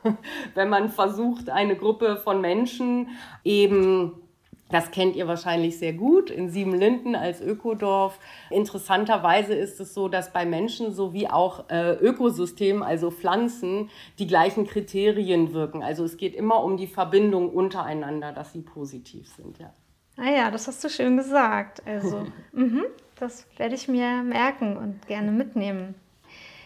wenn 0.55 0.69
man 0.69 0.89
versucht, 0.89 1.49
eine 1.49 1.75
Gruppe 1.75 2.15
von 2.23 2.39
Menschen 2.39 3.09
eben 3.43 4.21
das 4.69 4.91
kennt 4.91 5.15
ihr 5.15 5.27
wahrscheinlich 5.27 5.77
sehr 5.77 5.93
gut 5.93 6.29
in 6.29 6.49
Siebenlinden 6.49 7.15
als 7.15 7.41
Ökodorf. 7.41 8.19
Interessanterweise 8.49 9.53
ist 9.53 9.79
es 9.79 9.93
so, 9.93 10.09
dass 10.09 10.33
bei 10.33 10.45
Menschen 10.45 10.93
sowie 10.93 11.27
auch 11.27 11.69
äh, 11.69 11.93
Ökosystemen, 11.93 12.83
also 12.83 13.11
Pflanzen, 13.11 13.89
die 14.19 14.27
gleichen 14.27 14.67
Kriterien 14.67 15.53
wirken. 15.53 15.83
Also 15.83 16.03
es 16.03 16.17
geht 16.17 16.35
immer 16.35 16.63
um 16.63 16.77
die 16.77 16.87
Verbindung 16.87 17.49
untereinander, 17.49 18.33
dass 18.33 18.53
sie 18.53 18.61
positiv 18.61 19.29
sind. 19.29 19.57
Ja. 19.59 19.73
Ah 20.17 20.31
ja, 20.31 20.51
das 20.51 20.67
hast 20.67 20.83
du 20.83 20.89
schön 20.89 21.15
gesagt. 21.15 21.83
Also, 21.85 22.25
mhm, 22.51 22.85
das 23.19 23.47
werde 23.57 23.75
ich 23.75 23.87
mir 23.87 24.23
merken 24.23 24.75
und 24.75 25.07
gerne 25.07 25.31
mitnehmen. 25.31 25.95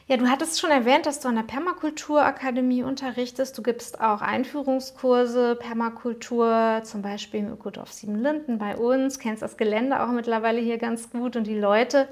Ja, 0.08 0.18
du 0.18 0.28
hattest 0.28 0.60
schon 0.60 0.72
erwähnt, 0.72 1.06
dass 1.06 1.20
du 1.20 1.30
an 1.30 1.36
der 1.36 1.44
Permakulturakademie 1.44 2.84
unterrichtest. 2.84 3.58
Du 3.58 3.62
gibst 3.62 4.02
auch 4.02 4.22
Einführungskurse, 4.22 5.56
Permakultur, 5.56 6.82
zum 6.84 7.02
Beispiel 7.02 7.42
im 7.42 7.54
Ökodorf 7.54 7.94
Siebenlinden 7.94 8.58
bei 8.58 8.76
uns, 8.76 9.20
kennst 9.20 9.42
das 9.42 9.58
Gelände 9.58 10.02
auch 10.02 10.12
mittlerweile 10.12 10.60
hier 10.60 10.80
ganz 10.80 11.12
gut 11.12 11.36
und 11.36 11.46
die 11.46 11.58
Leute. 11.58 12.08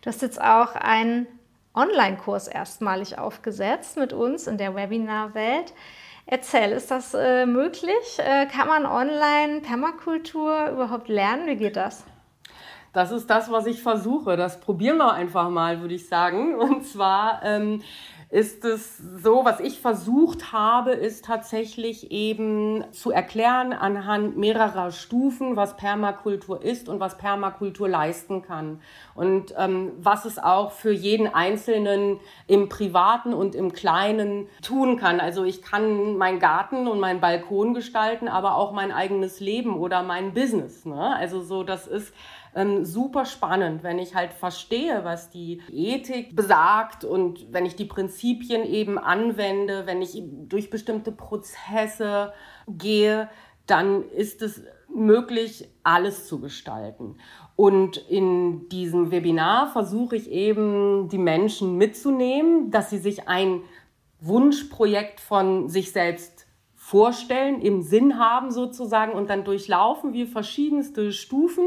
Du 0.00 0.08
hast 0.08 0.22
jetzt 0.22 0.40
auch 0.40 0.74
einen 0.76 1.26
Online-Kurs 1.74 2.48
erstmalig 2.48 3.18
aufgesetzt 3.18 3.96
mit 3.96 4.12
uns 4.12 4.46
in 4.46 4.56
der 4.56 4.76
Webinar-Welt. 4.76 5.74
Erzähl, 6.26 6.70
ist 6.72 6.90
das 6.90 7.12
äh, 7.14 7.44
möglich? 7.46 8.18
Äh, 8.18 8.46
kann 8.46 8.68
man 8.68 8.86
online 8.86 9.60
Permakultur 9.60 10.70
überhaupt 10.70 11.08
lernen? 11.08 11.48
Wie 11.48 11.56
geht 11.56 11.76
das? 11.76 12.04
Das 12.92 13.10
ist 13.10 13.30
das, 13.30 13.50
was 13.50 13.66
ich 13.66 13.82
versuche. 13.82 14.36
Das 14.36 14.60
probieren 14.60 14.98
wir 14.98 15.12
einfach 15.12 15.48
mal, 15.48 15.80
würde 15.80 15.94
ich 15.94 16.08
sagen. 16.08 16.54
Und 16.60 16.84
zwar 16.86 17.40
ähm, 17.42 17.82
ist 18.28 18.64
es 18.64 18.98
so, 18.98 19.44
was 19.44 19.60
ich 19.60 19.80
versucht 19.80 20.52
habe, 20.52 20.92
ist 20.92 21.24
tatsächlich 21.24 22.10
eben 22.10 22.84
zu 22.92 23.10
erklären 23.10 23.72
anhand 23.72 24.36
mehrerer 24.36 24.90
Stufen, 24.90 25.56
was 25.56 25.76
Permakultur 25.76 26.62
ist 26.62 26.88
und 26.88 27.00
was 27.00 27.16
Permakultur 27.16 27.88
leisten 27.88 28.42
kann. 28.42 28.80
Und 29.14 29.54
ähm, 29.58 29.92
was 29.98 30.24
es 30.26 30.38
auch 30.38 30.72
für 30.72 30.92
jeden 30.92 31.28
Einzelnen 31.28 32.20
im 32.46 32.68
Privaten 32.68 33.32
und 33.32 33.54
im 33.54 33.72
Kleinen 33.72 34.48
tun 34.62 34.98
kann. 34.98 35.20
Also 35.20 35.44
ich 35.44 35.62
kann 35.62 36.16
meinen 36.16 36.40
Garten 36.40 36.88
und 36.88 37.00
meinen 37.00 37.20
Balkon 37.20 37.72
gestalten, 37.74 38.28
aber 38.28 38.56
auch 38.56 38.72
mein 38.72 38.92
eigenes 38.92 39.40
Leben 39.40 39.78
oder 39.78 40.02
mein 40.02 40.32
Business. 40.34 40.84
Ne? 40.84 41.16
Also 41.16 41.42
so, 41.42 41.64
das 41.64 41.86
ist 41.86 42.14
ähm, 42.54 42.84
super 42.84 43.24
spannend, 43.24 43.82
wenn 43.82 43.98
ich 43.98 44.14
halt 44.14 44.32
verstehe, 44.32 45.04
was 45.04 45.30
die 45.30 45.60
Ethik 45.70 46.36
besagt 46.36 47.04
und 47.04 47.52
wenn 47.52 47.66
ich 47.66 47.76
die 47.76 47.84
Prinzipien 47.84 48.64
eben 48.64 48.98
anwende, 48.98 49.86
wenn 49.86 50.02
ich 50.02 50.22
durch 50.48 50.70
bestimmte 50.70 51.12
Prozesse 51.12 52.32
gehe, 52.68 53.28
dann 53.66 54.08
ist 54.10 54.42
es 54.42 54.62
möglich, 54.94 55.68
alles 55.82 56.26
zu 56.26 56.40
gestalten. 56.40 57.16
Und 57.56 57.96
in 57.96 58.68
diesem 58.68 59.10
Webinar 59.10 59.68
versuche 59.68 60.16
ich 60.16 60.30
eben, 60.30 61.08
die 61.08 61.18
Menschen 61.18 61.78
mitzunehmen, 61.78 62.70
dass 62.70 62.90
sie 62.90 62.98
sich 62.98 63.28
ein 63.28 63.62
Wunschprojekt 64.20 65.20
von 65.20 65.68
sich 65.68 65.92
selbst 65.92 66.46
vorstellen, 66.74 67.60
im 67.60 67.82
Sinn 67.82 68.18
haben 68.18 68.50
sozusagen 68.50 69.12
und 69.12 69.30
dann 69.30 69.44
durchlaufen 69.44 70.12
wir 70.12 70.26
verschiedenste 70.26 71.12
Stufen 71.12 71.64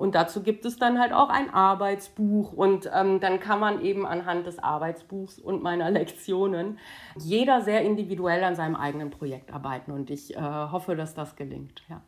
und 0.00 0.14
dazu 0.14 0.42
gibt 0.42 0.64
es 0.64 0.78
dann 0.78 0.98
halt 0.98 1.12
auch 1.12 1.28
ein 1.28 1.52
Arbeitsbuch 1.52 2.54
und 2.54 2.90
ähm, 2.90 3.20
dann 3.20 3.38
kann 3.38 3.60
man 3.60 3.82
eben 3.82 4.06
anhand 4.06 4.46
des 4.46 4.58
Arbeitsbuchs 4.58 5.38
und 5.38 5.62
meiner 5.62 5.90
Lektionen 5.90 6.78
jeder 7.18 7.60
sehr 7.60 7.82
individuell 7.82 8.42
an 8.42 8.56
seinem 8.56 8.76
eigenen 8.76 9.10
Projekt 9.10 9.52
arbeiten 9.52 9.92
und 9.92 10.08
ich 10.08 10.34
äh, 10.34 10.40
hoffe, 10.40 10.96
dass 10.96 11.12
das 11.12 11.36
gelingt. 11.36 11.82
Ja. 11.90 12.00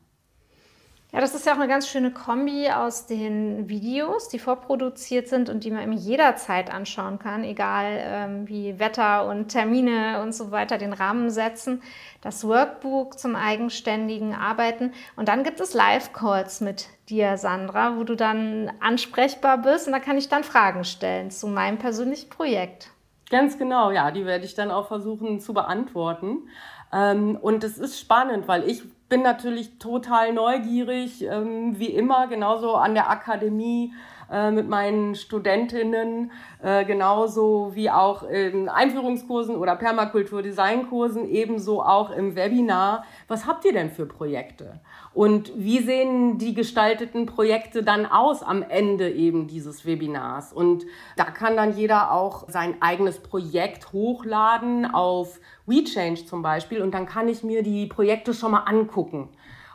Ja, 1.15 1.21
das 1.21 1.35
ist 1.35 1.45
ja 1.45 1.53
auch 1.53 1.59
eine 1.59 1.69
ganz 1.69 1.89
schöne 1.89 2.11
Kombi 2.11 2.71
aus 2.71 3.05
den 3.05 3.69
Videos, 3.69 4.31
die 4.31 4.39
vorproduziert 4.39 5.29
sind 5.29 5.51
und 5.51 5.63
die 5.63 5.71
man 5.71 5.93
jederzeit 5.93 6.73
anschauen 6.73 7.19
kann, 7.19 7.45
egal 7.45 7.99
ähm, 8.01 8.49
wie 8.49 8.79
Wetter 8.79 9.27
und 9.29 9.49
Termine 9.49 10.23
und 10.23 10.35
so 10.35 10.51
weiter 10.51 10.79
den 10.79 10.95
Rahmen 10.95 11.29
setzen. 11.29 11.83
Das 12.23 12.49
Workbook 12.49 13.19
zum 13.19 13.37
eigenständigen 13.37 14.35
Arbeiten. 14.35 14.93
Und 15.15 15.29
dann 15.29 15.45
gibt 15.45 15.61
es 15.61 15.75
Live-Calls 15.75 16.63
mit 16.63 16.89
dir, 17.11 17.37
Sandra, 17.37 17.99
wo 17.99 18.05
du 18.05 18.17
dann 18.17 18.73
ansprechbar 18.81 19.59
bist 19.59 19.87
und 19.87 19.93
da 19.93 20.01
kann 20.01 20.17
ich 20.17 20.31
dann 20.31 20.45
Fragen 20.45 20.85
stellen 20.85 21.31
zu 21.31 21.47
meinem 21.47 21.77
persönlichen 21.77 22.31
Projekt. 22.31 22.89
Ganz 23.29 23.59
genau, 23.59 23.91
ja, 23.91 24.13
die 24.13 24.25
werde 24.25 24.47
ich 24.47 24.55
dann 24.55 24.71
auch 24.71 24.89
versuchen 24.89 25.41
zu 25.41 25.53
beantworten. 25.53 26.49
Ähm, 26.91 27.37
und 27.37 27.65
es 27.65 27.77
ist 27.77 28.01
spannend, 28.01 28.49
weil 28.49 28.67
ich 28.67 28.83
bin 29.13 29.21
natürlich 29.21 29.77
total 29.79 30.33
neugierig, 30.33 31.21
ähm, 31.21 31.79
wie 31.79 31.91
immer, 31.91 32.29
genauso 32.29 32.77
an 32.77 32.95
der 32.95 33.11
Akademie 33.11 33.93
äh, 34.31 34.51
mit 34.51 34.69
meinen 34.69 35.15
Studentinnen, 35.15 36.33
äh, 36.63 36.85
genauso 36.85 37.73
wie 37.75 37.91
auch 37.91 38.23
in 38.23 38.69
Einführungskursen 38.69 39.57
oder 39.57 39.77
Permakultur-Designkursen, 39.77 41.29
ebenso 41.29 41.83
auch 41.83 42.11
im 42.11 42.37
Webinar. 42.37 43.05
Was 43.29 43.47
habt 43.47 43.65
ihr 43.65 43.73
denn 43.73 43.91
für 43.91 44.07
Projekte? 44.07 44.81
Und 45.15 45.53
wie 45.57 45.81
sehen 45.81 46.39
die 46.39 46.55
gestalteten 46.55 47.27
Projekte 47.27 47.83
dann 47.83 48.07
aus 48.07 48.43
am 48.43 48.63
Ende 48.63 49.11
eben 49.11 49.47
dieses 49.47 49.85
Webinars? 49.85 50.53
Und 50.53 50.87
da 51.17 51.25
kann 51.25 51.57
dann 51.57 51.77
jeder 51.77 52.13
auch 52.13 52.49
sein 52.49 52.77
eigenes 52.81 53.19
Projekt 53.19 53.93
hochladen 53.93 54.87
auf 54.87 55.39
WeChange 55.67 56.25
zum 56.25 56.43
Beispiel 56.43 56.83
und 56.83 56.93
dann 56.93 57.07
kann 57.07 57.29
ich 57.29 57.43
mir 57.43 57.63
die 57.63 57.87
Projekte 57.87 58.35
schon 58.35 58.53
mal 58.53 58.61
angucken. 58.61 59.29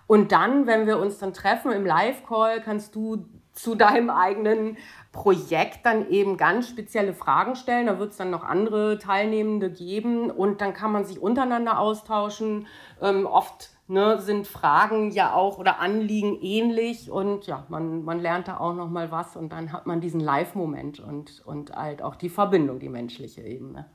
Und 0.08 0.32
dann, 0.32 0.68
wenn 0.68 0.88
wir 0.88 0.98
uns 1.00 1.20
dann 1.20 1.34
treffen 1.34 1.72
im 1.72 1.86
Live-Call, 1.86 2.62
kannst 2.62 2.96
du 2.96 3.26
zu 3.58 3.76
deinem 3.76 4.10
eigenen 4.10 4.78
Projekt 5.12 5.86
dann 5.86 6.10
eben 6.10 6.38
ganz 6.38 6.70
spezielle 6.70 7.14
Fragen 7.14 7.56
stellen. 7.56 7.88
Da 7.88 8.00
wird 8.00 8.12
es 8.12 8.18
dann 8.18 8.30
noch 8.30 8.44
andere 8.44 9.00
Teilnehmende 9.00 9.72
geben 9.72 10.30
und 10.30 10.62
dann 10.62 10.74
kann 10.74 10.92
man 10.92 11.06
sich 11.06 11.20
untereinander 11.20 11.80
austauschen. 11.80 12.68
Ähm, 13.02 13.26
oft 13.26 13.72
ne, 13.88 14.22
sind 14.22 14.48
Fragen 14.48 15.12
ja 15.12 15.34
auch 15.34 15.58
oder 15.58 15.80
Anliegen 15.80 16.40
ähnlich 16.42 17.10
und 17.10 17.48
ja, 17.48 17.66
man, 17.70 18.04
man 18.04 18.20
lernt 18.20 18.48
da 18.48 18.58
auch 18.58 18.74
noch 18.74 18.90
mal 18.90 19.12
was 19.12 19.36
und 19.36 19.52
dann 19.52 19.72
hat 19.72 19.88
man 19.88 20.02
diesen 20.02 20.20
Live-Moment 20.20 21.00
und, 21.00 21.42
und 21.46 21.76
halt 21.76 22.02
auch 22.02 22.16
die 22.16 22.30
Verbindung, 22.30 22.80
die 22.80 22.90
menschliche 22.90 23.42
Ebene. 23.42 23.86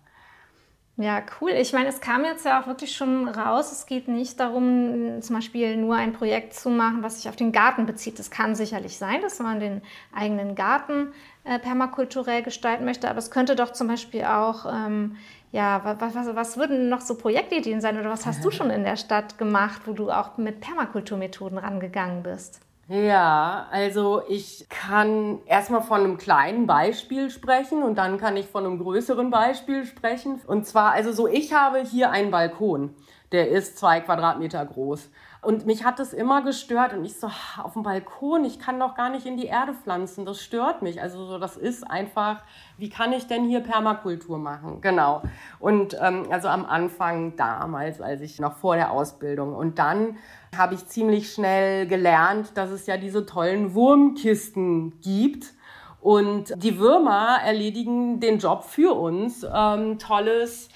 Ja, 0.99 1.23
cool. 1.41 1.53
Ich 1.53 1.73
meine, 1.73 1.89
es 1.89 2.03
kam 2.03 2.23
jetzt 2.25 2.45
ja 2.45 2.61
auch 2.61 2.67
wirklich 2.67 2.95
schon 2.95 3.27
raus. 3.27 3.73
Es 3.73 3.87
geht 3.87 4.09
nicht 4.09 4.39
darum, 4.39 5.23
zum 5.23 5.37
Beispiel 5.37 5.77
nur 5.79 5.97
ein 5.97 6.13
Projekt 6.13 6.53
zu 6.53 6.69
machen, 6.69 7.03
was 7.03 7.17
sich 7.17 7.31
auf 7.31 7.37
den 7.37 7.51
Garten 7.51 7.87
bezieht. 7.87 8.19
Es 8.19 8.31
kann 8.31 8.55
sicherlich 8.55 8.99
sein, 8.99 9.23
dass 9.23 9.39
man 9.39 9.59
den 9.59 9.81
eigenen 10.15 10.55
Garten 10.55 11.13
äh, 11.45 11.59
permakulturell 11.59 12.43
gestalten 12.43 12.85
möchte, 12.85 13.09
aber 13.09 13.19
es 13.19 13.31
könnte 13.31 13.57
doch 13.57 13.73
zum 13.73 13.89
Beispiel 13.89 14.25
auch, 14.25 14.67
ähm, 14.67 15.17
ja, 15.51 15.81
was, 15.83 16.15
was, 16.15 16.37
was 16.37 16.57
würden 16.59 16.91
noch 16.91 17.01
so 17.01 17.17
Projektideen 17.17 17.81
sein 17.81 17.99
oder 17.99 18.11
was 18.11 18.27
hast 18.27 18.45
du 18.45 18.51
schon 18.51 18.71
in 18.71 18.85
der 18.85 18.97
Stadt 18.97 19.39
gemacht, 19.39 19.83
wo 19.87 19.95
du 19.95 20.11
auch 20.11 20.37
mit 20.37 20.61
Permakulturmethoden 20.61 21.57
rangegangen 21.57 22.23
bist? 22.23 22.61
Ja, 22.89 23.69
also 23.71 24.23
ich 24.29 24.67
kann 24.69 25.39
erstmal 25.47 25.83
von 25.83 26.01
einem 26.01 26.19
kleinen 26.19 26.67
Beispiel 26.67 27.31
sprechen 27.31 27.83
und 27.83 27.97
dann 27.97 28.19
kann 28.19 28.37
ich 28.37 28.47
von 28.49 28.67
einem 28.67 28.79
größeren 28.79 29.31
Beispiel 29.31 29.87
sprechen. 29.87 30.41
Und 30.47 30.67
zwar, 30.67 30.93
also 30.93 31.13
so, 31.13 31.27
ich 31.29 31.53
habe 31.55 31.79
hier 31.81 32.11
einen 32.11 32.31
Balkon, 32.31 32.95
der 33.31 33.49
ist 33.49 33.79
zwei 33.79 34.01
Quadratmeter 34.01 34.65
groß. 34.67 35.11
Und 35.43 35.67
mich 35.67 35.83
hat 35.83 35.99
das 35.99 36.13
immer 36.13 36.43
gestört 36.43 36.93
und 36.93 37.05
ich 37.05 37.19
so, 37.19 37.29
auf 37.61 37.73
dem 37.73 37.83
Balkon, 37.83 38.45
ich 38.45 38.61
kann 38.61 38.79
doch 38.79 38.95
gar 38.95 39.11
nicht 39.11 39.27
in 39.27 39.37
die 39.37 39.47
Erde 39.47 39.75
pflanzen, 39.75 40.25
das 40.25 40.41
stört 40.41 40.83
mich. 40.83 41.03
Also 41.03 41.27
so, 41.27 41.37
das 41.37 41.57
ist 41.57 41.83
einfach, 41.83 42.45
wie 42.79 42.89
kann 42.89 43.13
ich 43.13 43.27
denn 43.27 43.49
hier 43.49 43.59
Permakultur 43.59 44.39
machen? 44.39 44.81
Genau. 44.81 45.23
Und 45.59 45.97
ähm, 46.01 46.29
also 46.31 46.47
am 46.47 46.65
Anfang 46.65 47.35
damals, 47.35 48.01
als 48.01 48.21
ich 48.21 48.39
noch 48.39 48.55
vor 48.55 48.77
der 48.77 48.93
Ausbildung. 48.93 49.53
Und 49.53 49.81
dann 49.81 50.17
habe 50.57 50.75
ich 50.75 50.87
ziemlich 50.87 51.33
schnell 51.33 51.89
gelernt, 51.89 52.53
dass 52.55 52.71
es 52.71 52.87
ja 52.87 52.97
diese 52.97 53.27
tollen 53.27 53.75
Wurmkisten 53.75 55.01
gibt. 55.01 55.55
Und 56.01 56.55
die 56.63 56.79
Würmer 56.79 57.39
erledigen 57.45 58.21
den 58.21 58.39
Job 58.39 58.63
für 58.63 58.95
uns, 58.95 59.45
ähm, 59.53 59.99
tolles 59.99 60.69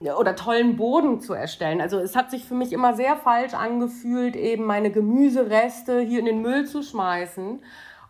oder 0.00 0.34
tollen 0.34 0.76
Boden 0.76 1.20
zu 1.20 1.34
erstellen. 1.34 1.80
Also 1.80 1.98
es 1.98 2.16
hat 2.16 2.30
sich 2.30 2.44
für 2.44 2.54
mich 2.54 2.72
immer 2.72 2.94
sehr 2.94 3.16
falsch 3.16 3.52
angefühlt, 3.52 4.34
eben 4.34 4.64
meine 4.64 4.90
Gemüsereste 4.90 6.00
hier 6.00 6.20
in 6.20 6.24
den 6.24 6.40
Müll 6.40 6.66
zu 6.66 6.82
schmeißen 6.82 7.60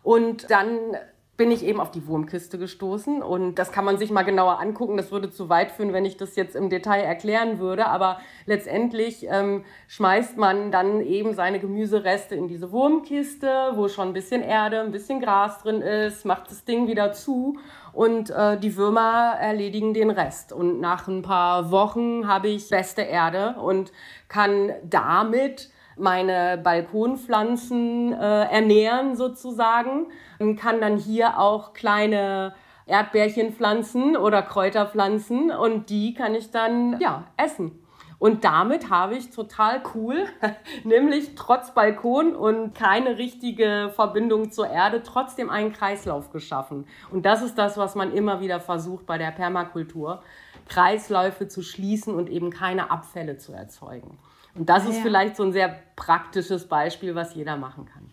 und 0.03 0.49
dann 0.49 0.95
bin 1.41 1.49
ich 1.49 1.65
eben 1.65 1.79
auf 1.79 1.89
die 1.89 2.05
Wurmkiste 2.05 2.59
gestoßen 2.59 3.23
und 3.23 3.55
das 3.55 3.71
kann 3.71 3.83
man 3.83 3.97
sich 3.97 4.11
mal 4.11 4.21
genauer 4.21 4.59
angucken. 4.59 4.95
Das 4.95 5.11
würde 5.11 5.31
zu 5.31 5.49
weit 5.49 5.71
führen, 5.71 5.91
wenn 5.91 6.05
ich 6.05 6.15
das 6.15 6.35
jetzt 6.35 6.55
im 6.55 6.69
Detail 6.69 7.01
erklären 7.01 7.57
würde, 7.57 7.87
aber 7.87 8.19
letztendlich 8.45 9.25
ähm, 9.27 9.63
schmeißt 9.87 10.37
man 10.37 10.71
dann 10.71 11.01
eben 11.01 11.33
seine 11.33 11.59
Gemüsereste 11.59 12.35
in 12.35 12.47
diese 12.47 12.71
Wurmkiste, 12.71 13.71
wo 13.73 13.87
schon 13.87 14.09
ein 14.09 14.13
bisschen 14.13 14.43
Erde, 14.43 14.81
ein 14.81 14.91
bisschen 14.91 15.19
Gras 15.19 15.57
drin 15.63 15.81
ist, 15.81 16.25
macht 16.25 16.51
das 16.51 16.63
Ding 16.63 16.87
wieder 16.87 17.11
zu 17.11 17.57
und 17.93 18.29
äh, 18.29 18.57
die 18.57 18.75
Würmer 18.75 19.35
erledigen 19.39 19.93
den 19.93 20.09
Rest. 20.09 20.53
Und 20.53 20.79
nach 20.79 21.07
ein 21.07 21.21
paar 21.21 21.71
Wochen 21.71 22.27
habe 22.27 22.49
ich 22.49 22.69
beste 22.69 23.01
Erde 23.01 23.55
und 23.61 23.91
kann 24.27 24.71
damit 24.83 25.69
meine 25.97 26.57
Balkonpflanzen 26.57 28.13
äh, 28.13 28.43
ernähren 28.45 29.15
sozusagen 29.15 30.07
und 30.39 30.55
kann 30.55 30.81
dann 30.81 30.97
hier 30.97 31.37
auch 31.37 31.73
kleine 31.73 32.53
Erdbeerchen 32.85 33.53
pflanzen 33.53 34.17
oder 34.17 34.41
Kräuter 34.41 34.85
pflanzen 34.85 35.51
und 35.51 35.89
die 35.89 36.13
kann 36.13 36.35
ich 36.35 36.51
dann 36.51 36.99
ja 36.99 37.25
essen. 37.37 37.81
Und 38.21 38.43
damit 38.43 38.91
habe 38.91 39.15
ich 39.15 39.31
total 39.31 39.81
cool, 39.95 40.27
nämlich 40.83 41.33
trotz 41.33 41.73
Balkon 41.73 42.35
und 42.35 42.75
keine 42.75 43.17
richtige 43.17 43.91
Verbindung 43.95 44.51
zur 44.51 44.67
Erde, 44.67 45.01
trotzdem 45.01 45.49
einen 45.49 45.73
Kreislauf 45.73 46.29
geschaffen. 46.31 46.85
Und 47.09 47.25
das 47.25 47.41
ist 47.41 47.57
das, 47.57 47.77
was 47.77 47.95
man 47.95 48.13
immer 48.13 48.39
wieder 48.39 48.59
versucht 48.59 49.07
bei 49.07 49.17
der 49.17 49.31
Permakultur, 49.31 50.21
Kreisläufe 50.69 51.47
zu 51.47 51.63
schließen 51.63 52.13
und 52.13 52.29
eben 52.29 52.51
keine 52.51 52.91
Abfälle 52.91 53.39
zu 53.39 53.53
erzeugen. 53.53 54.19
Und 54.53 54.69
das 54.69 54.85
ist 54.85 54.97
ja. 54.97 55.01
vielleicht 55.01 55.35
so 55.35 55.41
ein 55.41 55.51
sehr 55.51 55.79
praktisches 55.95 56.67
Beispiel, 56.67 57.15
was 57.15 57.33
jeder 57.33 57.57
machen 57.57 57.87
kann. 57.87 58.10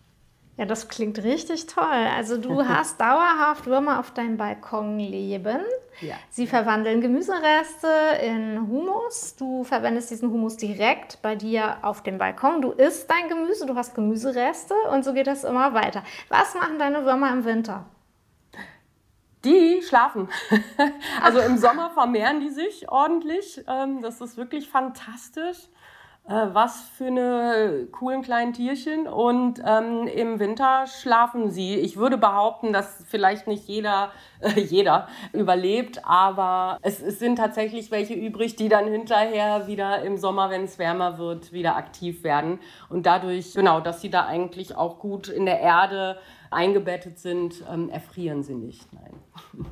Ja, 0.58 0.66
das 0.66 0.88
klingt 0.88 1.22
richtig 1.22 1.66
toll. 1.66 1.84
Also 1.84 2.36
du 2.36 2.64
hast 2.68 3.00
dauerhaft 3.00 3.66
Würmer 3.66 4.00
auf 4.00 4.10
deinem 4.10 4.36
Balkon 4.36 4.98
leben. 4.98 5.60
Ja. 6.00 6.16
Sie 6.30 6.48
verwandeln 6.48 7.00
Gemüsereste 7.00 7.88
in 8.24 8.68
Humus. 8.68 9.36
Du 9.36 9.62
verwendest 9.62 10.10
diesen 10.10 10.30
Humus 10.32 10.56
direkt 10.56 11.22
bei 11.22 11.36
dir 11.36 11.76
auf 11.82 12.02
dem 12.02 12.18
Balkon. 12.18 12.60
Du 12.60 12.72
isst 12.72 13.08
dein 13.08 13.28
Gemüse, 13.28 13.66
du 13.66 13.76
hast 13.76 13.94
Gemüsereste 13.94 14.74
und 14.92 15.04
so 15.04 15.12
geht 15.14 15.28
das 15.28 15.44
immer 15.44 15.74
weiter. 15.74 16.02
Was 16.28 16.54
machen 16.54 16.78
deine 16.80 17.04
Würmer 17.04 17.32
im 17.32 17.44
Winter? 17.44 17.86
Die 19.44 19.80
schlafen. 19.82 20.28
Also 21.22 21.40
im 21.40 21.56
Sommer 21.56 21.90
vermehren 21.90 22.40
die 22.40 22.50
sich 22.50 22.88
ordentlich. 22.88 23.62
Ähm, 23.68 24.02
das 24.02 24.20
ist 24.20 24.36
wirklich 24.36 24.68
fantastisch. 24.68 25.58
Äh, 26.28 26.48
was 26.52 26.82
für 26.82 27.06
eine 27.06 27.88
coolen 27.90 28.20
kleinen 28.20 28.52
Tierchen. 28.52 29.06
Und 29.06 29.62
ähm, 29.64 30.06
im 30.06 30.38
Winter 30.38 30.84
schlafen 30.86 31.50
sie. 31.50 31.76
Ich 31.76 31.96
würde 31.96 32.18
behaupten, 32.18 32.74
dass 32.74 33.02
vielleicht 33.08 33.46
nicht 33.46 33.66
jeder, 33.66 34.12
äh, 34.40 34.60
jeder 34.60 35.08
überlebt, 35.32 36.04
aber 36.04 36.78
es, 36.82 37.00
es 37.00 37.18
sind 37.18 37.36
tatsächlich 37.36 37.90
welche 37.90 38.12
übrig, 38.12 38.56
die 38.56 38.68
dann 38.68 38.88
hinterher 38.88 39.66
wieder 39.68 40.02
im 40.02 40.18
Sommer, 40.18 40.50
wenn 40.50 40.64
es 40.64 40.78
wärmer 40.78 41.16
wird, 41.16 41.52
wieder 41.52 41.76
aktiv 41.76 42.22
werden. 42.24 42.60
Und 42.90 43.06
dadurch, 43.06 43.54
genau, 43.54 43.80
dass 43.80 44.02
sie 44.02 44.10
da 44.10 44.26
eigentlich 44.26 44.76
auch 44.76 44.98
gut 44.98 45.28
in 45.28 45.46
der 45.46 45.60
Erde 45.60 46.18
eingebettet 46.50 47.18
sind, 47.18 47.64
ähm, 47.72 47.88
erfrieren 47.88 48.42
sie 48.42 48.54
nicht. 48.54 48.92
Nein. 48.92 49.66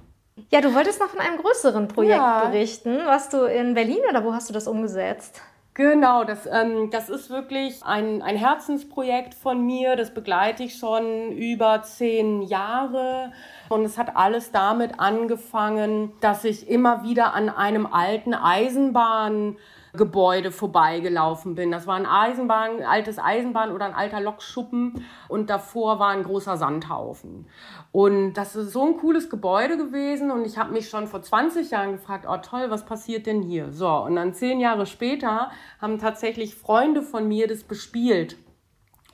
Ja, 0.51 0.63
du 0.63 0.75
wolltest 0.75 1.01
noch 1.01 1.09
von 1.09 1.21
einem 1.21 1.37
größeren 1.37 1.89
Projekt 1.89 2.17
ja. 2.17 2.47
berichten, 2.47 3.01
was 3.05 3.29
du 3.29 3.45
in 3.45 3.75
Berlin 3.75 4.01
oder 4.09 4.25
wo 4.25 4.33
hast 4.33 4.49
du 4.49 4.55
das 4.55 4.69
umgesetzt? 4.69 5.43
Genau, 5.77 6.25
das, 6.25 6.49
ähm, 6.51 6.89
das 6.91 7.11
ist 7.11 7.29
wirklich 7.29 7.85
ein, 7.85 8.23
ein 8.23 8.37
Herzensprojekt 8.37 9.35
von 9.35 9.67
mir. 9.67 9.95
Das 9.95 10.15
begleite 10.15 10.63
ich 10.63 10.79
schon 10.79 11.33
über 11.33 11.83
zehn 11.83 12.41
Jahre. 12.41 13.31
Und 13.69 13.85
es 13.85 13.99
hat 13.99 14.17
alles 14.17 14.51
damit 14.53 14.99
angefangen, 14.99 16.13
dass 16.23 16.45
ich 16.45 16.71
immer 16.71 17.03
wieder 17.03 17.35
an 17.35 17.51
einem 17.51 17.85
alten 17.85 18.33
Eisenbahn 18.33 19.59
Gebäude 19.97 20.51
vorbeigelaufen 20.51 21.55
bin. 21.55 21.71
Das 21.71 21.87
war 21.87 21.97
ein 21.97 22.07
Eisenbahn, 22.07 22.83
altes 22.83 23.19
Eisenbahn 23.19 23.73
oder 23.73 23.87
ein 23.87 23.95
alter 23.95 24.21
Lokschuppen 24.21 25.05
und 25.29 25.51
davor 25.51 25.99
war 25.99 26.11
ein 26.11 26.23
großer 26.23 26.57
Sandhaufen. 26.57 27.47
Und 27.93 28.35
das 28.35 28.57
ist 28.57 28.73
so 28.73 28.85
ein 28.85 28.97
cooles 28.99 29.31
Gebäude 29.31 29.77
gewesen 29.77 30.31
und 30.31 30.45
ich 30.45 30.59
habe 30.59 30.73
mich 30.73 30.89
schon 30.89 31.07
vor 31.07 31.23
20 31.23 31.71
Jahren 31.71 31.93
gefragt, 31.93 32.27
oh 32.29 32.37
toll, 32.37 32.67
was 32.69 32.85
passiert 32.85 33.27
denn 33.27 33.43
hier? 33.43 33.73
So, 33.73 33.89
und 33.89 34.17
dann 34.17 34.35
zehn 34.35 34.61
Jahre 34.61 34.87
später 34.87 35.51
haben 35.81 35.99
tatsächlich 35.99 36.55
Freunde 36.55 37.03
von 37.03 37.27
mir 37.27 37.49
das 37.49 37.65
bespielt 37.65 38.37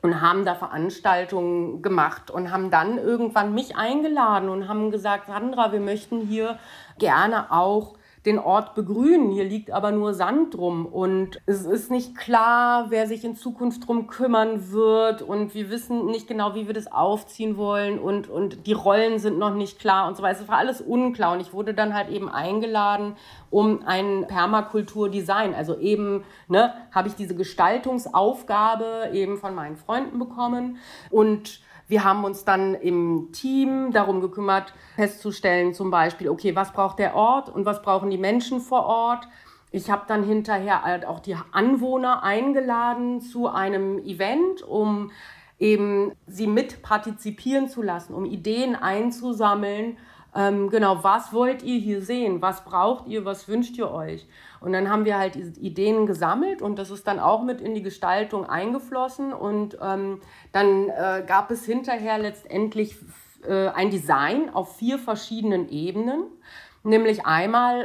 und 0.03 0.21
haben 0.21 0.45
da 0.45 0.55
Veranstaltungen 0.55 1.81
gemacht 1.81 2.31
und 2.31 2.51
haben 2.51 2.71
dann 2.71 2.99
irgendwann 2.99 3.55
mich 3.55 3.77
eingeladen 3.77 4.49
und 4.49 4.69
haben 4.69 4.91
gesagt, 4.91 5.29
Sandra, 5.29 5.73
wir 5.73 5.81
möchten 5.81 6.21
hier 6.21 6.59
gerne 6.99 7.53
auch 7.53 7.95
den 8.25 8.39
Ort 8.39 8.75
begrünen. 8.75 9.31
Hier 9.31 9.45
liegt 9.45 9.71
aber 9.73 9.91
nur 9.91 10.15
Sand 10.15 10.55
drum. 10.55 10.87
Und 10.87 11.41
es 11.47 11.65
ist 11.65 11.91
nicht 11.91 12.17
klar, 12.17 12.87
wer 12.91 13.07
sich 13.07 13.25
in 13.25 13.35
Zukunft 13.35 13.87
drum 13.87 14.07
kümmern 14.07 14.71
wird. 14.71 15.23
Und 15.23 15.55
wir 15.55 15.71
wissen 15.71 16.07
nicht 16.07 16.29
genau, 16.29 16.55
wie 16.55 16.67
wir 16.67 16.75
das 16.75 16.91
aufziehen 16.91 17.57
wollen. 17.57 17.99
Und, 17.99 18.29
und 18.29 18.67
die 18.67 18.73
Rollen 18.73 19.19
sind 19.19 19.39
noch 19.39 19.55
nicht 19.55 19.79
klar 19.81 20.07
und 20.07 20.17
so 20.17 20.23
weiter. 20.23 20.41
Es 20.43 20.49
war 20.49 20.59
alles 20.59 20.81
unklar. 20.81 21.33
Und 21.33 21.41
ich 21.41 21.53
wurde 21.53 21.75
dann 21.75 21.95
halt 21.95 22.11
eben 22.11 22.29
eingeladen, 22.29 23.17
um 23.51 23.83
ein 23.85 24.27
Permakulturdesign, 24.29 25.55
also 25.55 25.79
eben, 25.79 26.25
ne, 26.49 26.73
habe 26.93 27.09
ich 27.09 27.15
diese 27.15 27.35
Gestaltungsaufgabe 27.35 29.11
eben 29.13 29.39
von 29.39 29.55
meinen 29.55 29.77
Freunden 29.77 30.19
bekommen. 30.19 30.79
Und 31.11 31.61
wir 31.89 32.05
haben 32.05 32.25
uns 32.25 32.45
dann 32.45 32.75
im 32.75 33.31
Team 33.33 33.93
darum 33.93 34.21
gekümmert, 34.21 34.73
festzustellen 34.97 35.75
zum 35.75 35.91
Beispiel, 35.91 36.29
okay, 36.29 36.57
was 36.57 36.73
braucht 36.73 36.99
der 36.99 37.15
Ort 37.15 37.49
und 37.49 37.67
was 37.67 37.83
brauchen 37.83 38.11
die 38.11 38.19
Menschen 38.19 38.61
vor 38.61 38.85
Ort. 38.87 39.29
Ich 39.71 39.91
habe 39.91 40.05
dann 40.07 40.23
hinterher 40.23 40.83
halt 40.83 41.07
auch 41.07 41.21
die 41.21 41.37
Anwohner 41.53 42.23
eingeladen 42.23 43.21
zu 43.21 43.49
einem 43.49 43.99
Event, 43.99 44.63
um 44.63 45.11
eben 45.59 46.13
sie 46.27 46.47
mit 46.47 46.83
partizipieren 46.83 47.69
zu 47.69 47.83
lassen, 47.83 48.15
um 48.15 48.25
Ideen 48.25 48.75
einzusammeln. 48.75 49.97
Ähm, 50.35 50.71
genau, 50.71 51.05
was 51.05 51.33
wollt 51.33 51.63
ihr 51.63 51.79
hier 51.79 52.01
sehen? 52.01 52.41
Was 52.41 52.65
braucht 52.65 53.07
ihr? 53.07 53.25
Was 53.25 53.49
wünscht 53.49 53.77
ihr 53.77 53.91
euch? 53.91 54.27
Und 54.61 54.73
dann 54.73 54.89
haben 54.89 55.05
wir 55.05 55.19
halt 55.19 55.37
Ideen 55.37 56.07
gesammelt 56.07 56.63
und 56.63 56.79
das 56.79 56.91
ist 56.91 57.07
dann 57.07 57.19
auch 57.19 57.43
mit 57.43 57.61
in 57.61 57.75
die 57.75 57.83
Gestaltung 57.83 58.47
eingeflossen. 58.47 59.33
Und 59.33 59.77
ähm, 59.83 60.21
dann 60.53 60.89
äh, 60.89 61.23
gab 61.27 61.51
es 61.51 61.65
hinterher 61.67 62.19
letztendlich 62.19 62.97
äh, 63.47 63.69
ein 63.69 63.91
Design 63.91 64.49
auf 64.55 64.77
vier 64.77 64.99
verschiedenen 64.99 65.69
Ebenen. 65.69 66.25
Nämlich 66.85 67.27
einmal 67.27 67.85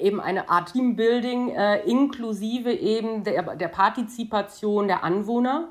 äh, 0.00 0.06
eben 0.06 0.20
eine 0.20 0.48
Art 0.48 0.72
Teambuilding 0.72 1.50
äh, 1.50 1.80
inklusive 1.82 2.72
eben 2.72 3.24
der, 3.24 3.56
der 3.56 3.68
Partizipation 3.68 4.88
der 4.88 5.04
Anwohner. 5.04 5.68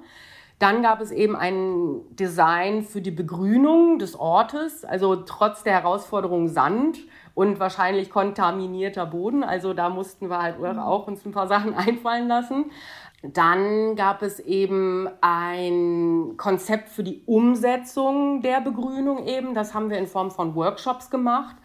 Dann 0.60 0.82
gab 0.82 1.02
es 1.02 1.12
eben 1.12 1.36
ein 1.36 2.02
Design 2.16 2.82
für 2.82 3.02
die 3.02 3.12
Begrünung 3.12 4.00
des 4.00 4.16
Ortes, 4.20 4.84
also 4.84 5.16
trotz 5.16 5.64
der 5.64 5.74
Herausforderung 5.74 6.48
Sand 6.48 6.98
und 7.36 7.60
wahrscheinlich 7.60 8.10
kontaminierter 8.10 9.06
Boden. 9.06 9.44
Also 9.44 9.76
da 9.76 9.90
mussten 9.90 10.32
wir 10.32 10.42
halt 10.42 10.60
mhm. 10.60 10.80
auch 10.80 11.08
uns 11.08 11.24
ein 11.26 11.32
paar 11.32 11.48
Sachen 11.48 11.74
einfallen 11.76 12.28
lassen. 12.28 12.72
Dann 13.22 13.96
gab 13.96 14.24
es 14.24 14.40
eben 14.40 15.08
ein 15.22 16.36
Konzept 16.38 16.90
für 16.90 17.04
die 17.04 17.22
Umsetzung 17.26 18.42
der 18.42 18.62
Begrünung 18.62 19.26
eben. 19.26 19.54
Das 19.54 19.76
haben 19.76 19.92
wir 19.92 19.98
in 19.98 20.08
Form 20.08 20.32
von 20.32 20.56
Workshops 20.56 21.10
gemacht. 21.12 21.56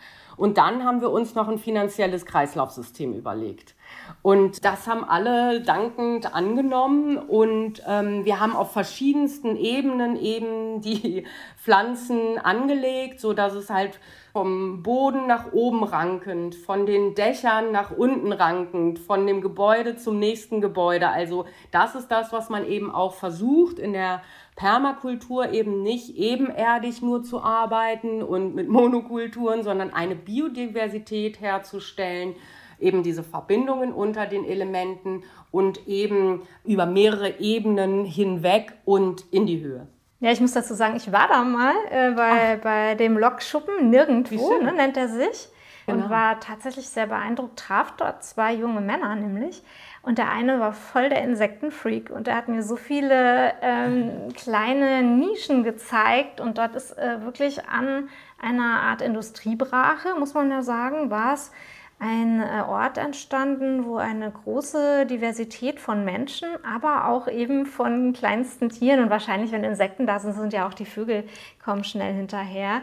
Und 0.43 0.59
dann 0.59 0.85
haben 0.85 1.01
wir 1.01 1.13
uns 1.13 1.37
noch 1.37 1.47
ein 1.47 1.59
finanzielles 1.59 2.27
Kreislaufsystem 2.27 3.15
überlegt. 3.15 3.77
Und 4.23 4.65
das 4.65 4.89
haben 4.89 5.05
alle 5.05 5.61
dankend 5.61 6.35
angenommen 6.35 7.17
und 7.17 7.81
ähm, 7.87 8.25
wir 8.25 8.41
haben 8.41 8.57
auf 8.57 8.73
verschiedensten 8.73 9.57
Ebenen 9.57 10.17
eben 10.17 10.81
die 10.81 11.29
Pflanzen 11.63 12.39
angelegt, 12.39 13.21
so 13.21 13.35
dass 13.35 13.55
es 13.55 13.71
halt 13.71 14.01
vom 14.33 14.83
Boden 14.83 15.29
nach 15.29 15.53
oben 15.53 15.85
rankend, 15.85 16.57
von 16.57 16.87
den 16.87 17.15
Dächern 17.15 17.71
nach 17.71 17.93
unten 17.93 18.33
rankend, 18.33 18.99
von 18.99 19.25
dem 19.29 19.43
Gebäude 19.43 19.95
zum 19.95 20.19
nächsten 20.19 20.61
Gebäude. 20.61 21.09
Also 21.09 21.45
das 21.71 21.95
ist 21.95 22.09
das, 22.09 22.33
was 22.33 22.49
man 22.49 22.67
eben 22.67 22.91
auch 22.91 23.15
versucht 23.15 23.79
in 23.79 23.93
der 23.93 24.23
Permakultur 24.63 25.51
eben 25.51 25.83
nicht 25.83 26.17
ebenerdig 26.17 27.03
nur 27.03 27.25
zu 27.25 27.43
arbeiten 27.43 28.23
und 28.23 28.55
mit 28.55 28.69
Monokulturen, 28.69 29.65
sondern 29.65 29.93
eine 29.93 30.15
Biodiversität 30.15 31.41
herzustellen, 31.41 32.37
eben 32.79 33.03
diese 33.03 33.25
Verbindungen 33.25 33.93
unter 33.93 34.27
den 34.27 34.45
Elementen 34.45 35.25
und 35.51 35.89
eben 35.89 36.43
über 36.65 36.87
mehrere 36.87 37.41
Ebenen 37.41 38.05
hinweg 38.05 38.75
und 38.85 39.25
in 39.33 39.47
die 39.47 39.61
Höhe. 39.61 39.89
Ja, 40.21 40.31
ich 40.31 40.41
muss 40.41 40.53
dazu 40.53 40.75
sagen, 40.75 40.95
ich 40.95 41.11
war 41.11 41.27
da 41.27 41.43
mal 41.43 41.75
äh, 41.91 42.13
bei, 42.13 42.57
bei 42.63 42.95
dem 42.95 43.19
Lokschuppen, 43.19 43.91
nirgendwo, 43.91 44.59
ne, 44.63 44.73
nennt 44.73 44.97
er 44.97 45.09
sich. 45.09 45.49
Genau. 45.87 46.05
Und 46.05 46.11
war 46.11 46.39
tatsächlich 46.39 46.89
sehr 46.89 47.09
beeindruckt, 47.09 47.59
traf 47.59 47.95
dort 47.97 48.23
zwei 48.23 48.55
junge 48.55 48.81
Männer 48.81 49.17
nämlich. 49.17 49.65
Und 50.03 50.19
der 50.19 50.31
eine 50.31 50.59
war 50.59 50.73
voll 50.73 51.09
der 51.09 51.23
Insektenfreak 51.23 52.11
und 52.11 52.27
er 52.27 52.35
hat 52.35 52.49
mir 52.49 52.65
so 52.65 52.75
viele 52.75 53.53
ähm, 53.63 54.29
kleine 54.35 55.03
Nischen 55.03 55.63
gezeigt. 55.63 56.41
Und 56.41 56.59
dort 56.59 56.75
ist 56.75 56.99
äh, 56.99 57.23
wirklich 57.23 57.69
an 57.69 58.09
einer 58.41 58.81
Art 58.83 59.01
Industriebrache, 59.01 60.15
muss 60.19 60.35
man 60.35 60.51
ja 60.51 60.63
sagen, 60.63 61.11
war 61.11 61.35
es 61.35 61.53
ein 62.01 62.41
äh, 62.41 62.63
Ort 62.69 62.99
entstanden, 62.99 63.85
wo 63.85 63.97
eine 63.97 64.33
große 64.33 65.07
Diversität 65.07 65.79
von 65.79 66.05
Menschen, 66.05 66.49
aber 66.65 67.07
auch 67.07 67.29
eben 67.29 67.65
von 67.65 68.13
kleinsten 68.13 68.71
Tieren 68.71 69.05
und 69.05 69.11
wahrscheinlich, 69.11 69.53
wenn 69.53 69.63
Insekten 69.63 70.05
da 70.05 70.19
sind, 70.19 70.33
sind 70.33 70.53
ja 70.53 70.67
auch 70.67 70.75
die 70.75 70.85
Vögel 70.85 71.23
kommen 71.65 71.85
schnell 71.85 72.13
hinterher. 72.13 72.83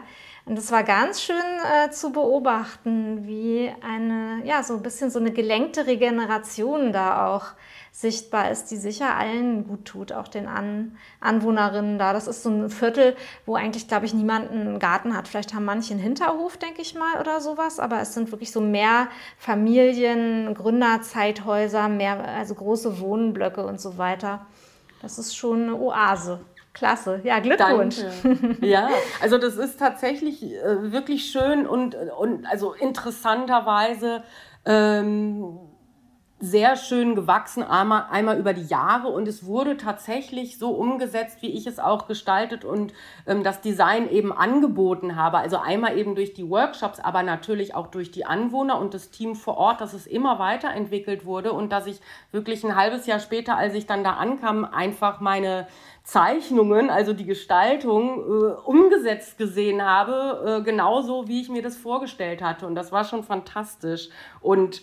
Und 0.50 0.58
es 0.58 0.72
war 0.72 0.82
ganz 0.82 1.22
schön 1.22 1.36
äh, 1.36 1.92
zu 1.92 2.10
beobachten, 2.10 3.24
wie 3.24 3.72
eine, 3.82 4.44
ja, 4.44 4.64
so 4.64 4.74
ein 4.74 4.82
bisschen 4.82 5.08
so 5.08 5.20
eine 5.20 5.30
gelenkte 5.30 5.86
Regeneration 5.86 6.92
da 6.92 7.28
auch 7.28 7.52
sichtbar 7.92 8.50
ist, 8.50 8.64
die 8.72 8.76
sicher 8.76 9.14
allen 9.14 9.68
gut 9.68 9.84
tut, 9.84 10.10
auch 10.10 10.26
den 10.26 10.48
An 10.48 10.96
Anwohnerinnen 11.20 12.00
da. 12.00 12.12
Das 12.12 12.26
ist 12.26 12.42
so 12.42 12.50
ein 12.50 12.68
Viertel, 12.68 13.14
wo 13.46 13.54
eigentlich, 13.54 13.86
glaube 13.86 14.06
ich, 14.06 14.12
niemand 14.12 14.50
einen 14.50 14.80
Garten 14.80 15.16
hat. 15.16 15.28
Vielleicht 15.28 15.54
haben 15.54 15.64
manche 15.64 15.94
einen 15.94 16.02
Hinterhof, 16.02 16.56
denke 16.56 16.82
ich 16.82 16.96
mal, 16.96 17.20
oder 17.20 17.40
sowas, 17.40 17.78
aber 17.78 18.00
es 18.00 18.14
sind 18.14 18.32
wirklich 18.32 18.50
so 18.50 18.60
mehr 18.60 19.06
Familien, 19.38 20.52
Gründerzeithäuser, 20.54 21.88
mehr, 21.88 22.26
also 22.26 22.56
große 22.56 22.98
Wohnblöcke 22.98 23.64
und 23.64 23.80
so 23.80 23.98
weiter. 23.98 24.46
Das 25.00 25.16
ist 25.16 25.36
schon 25.36 25.62
eine 25.62 25.76
Oase. 25.76 26.40
Klasse, 26.72 27.20
ja, 27.24 27.40
Glückwunsch. 27.40 27.96
Danke. 28.22 28.66
Ja, 28.66 28.90
also 29.20 29.38
das 29.38 29.56
ist 29.56 29.78
tatsächlich 29.78 30.42
äh, 30.42 30.92
wirklich 30.92 31.30
schön 31.30 31.66
und, 31.66 31.94
und 31.94 32.46
also 32.46 32.72
interessanterweise 32.74 34.22
ähm, 34.64 35.58
sehr 36.42 36.76
schön 36.76 37.14
gewachsen, 37.14 37.62
einmal, 37.62 38.06
einmal 38.10 38.38
über 38.38 38.54
die 38.54 38.64
Jahre 38.64 39.08
und 39.08 39.28
es 39.28 39.44
wurde 39.44 39.76
tatsächlich 39.76 40.58
so 40.58 40.70
umgesetzt, 40.70 41.42
wie 41.42 41.50
ich 41.50 41.66
es 41.66 41.78
auch 41.78 42.06
gestaltet 42.06 42.64
und 42.64 42.94
ähm, 43.26 43.44
das 43.44 43.60
Design 43.60 44.08
eben 44.10 44.32
angeboten 44.32 45.16
habe. 45.16 45.36
Also 45.36 45.58
einmal 45.58 45.98
eben 45.98 46.14
durch 46.14 46.32
die 46.32 46.48
Workshops, 46.48 46.98
aber 46.98 47.22
natürlich 47.22 47.74
auch 47.74 47.88
durch 47.88 48.10
die 48.10 48.24
Anwohner 48.24 48.80
und 48.80 48.94
das 48.94 49.10
Team 49.10 49.36
vor 49.36 49.58
Ort, 49.58 49.82
dass 49.82 49.92
es 49.92 50.06
immer 50.06 50.38
weiterentwickelt 50.38 51.26
wurde 51.26 51.52
und 51.52 51.70
dass 51.72 51.86
ich 51.86 52.00
wirklich 52.32 52.64
ein 52.64 52.74
halbes 52.74 53.04
Jahr 53.04 53.20
später, 53.20 53.58
als 53.58 53.74
ich 53.74 53.84
dann 53.84 54.02
da 54.02 54.14
ankam, 54.14 54.64
einfach 54.64 55.20
meine 55.20 55.68
Zeichnungen, 56.04 56.88
also 56.88 57.12
die 57.12 57.26
Gestaltung, 57.26 58.18
äh, 58.18 58.52
umgesetzt 58.64 59.36
gesehen 59.36 59.84
habe, 59.84 60.60
äh, 60.60 60.64
genauso 60.64 61.28
wie 61.28 61.42
ich 61.42 61.50
mir 61.50 61.62
das 61.62 61.76
vorgestellt 61.76 62.40
hatte. 62.40 62.66
Und 62.66 62.76
das 62.76 62.92
war 62.92 63.04
schon 63.04 63.24
fantastisch. 63.24 64.08
Und 64.40 64.80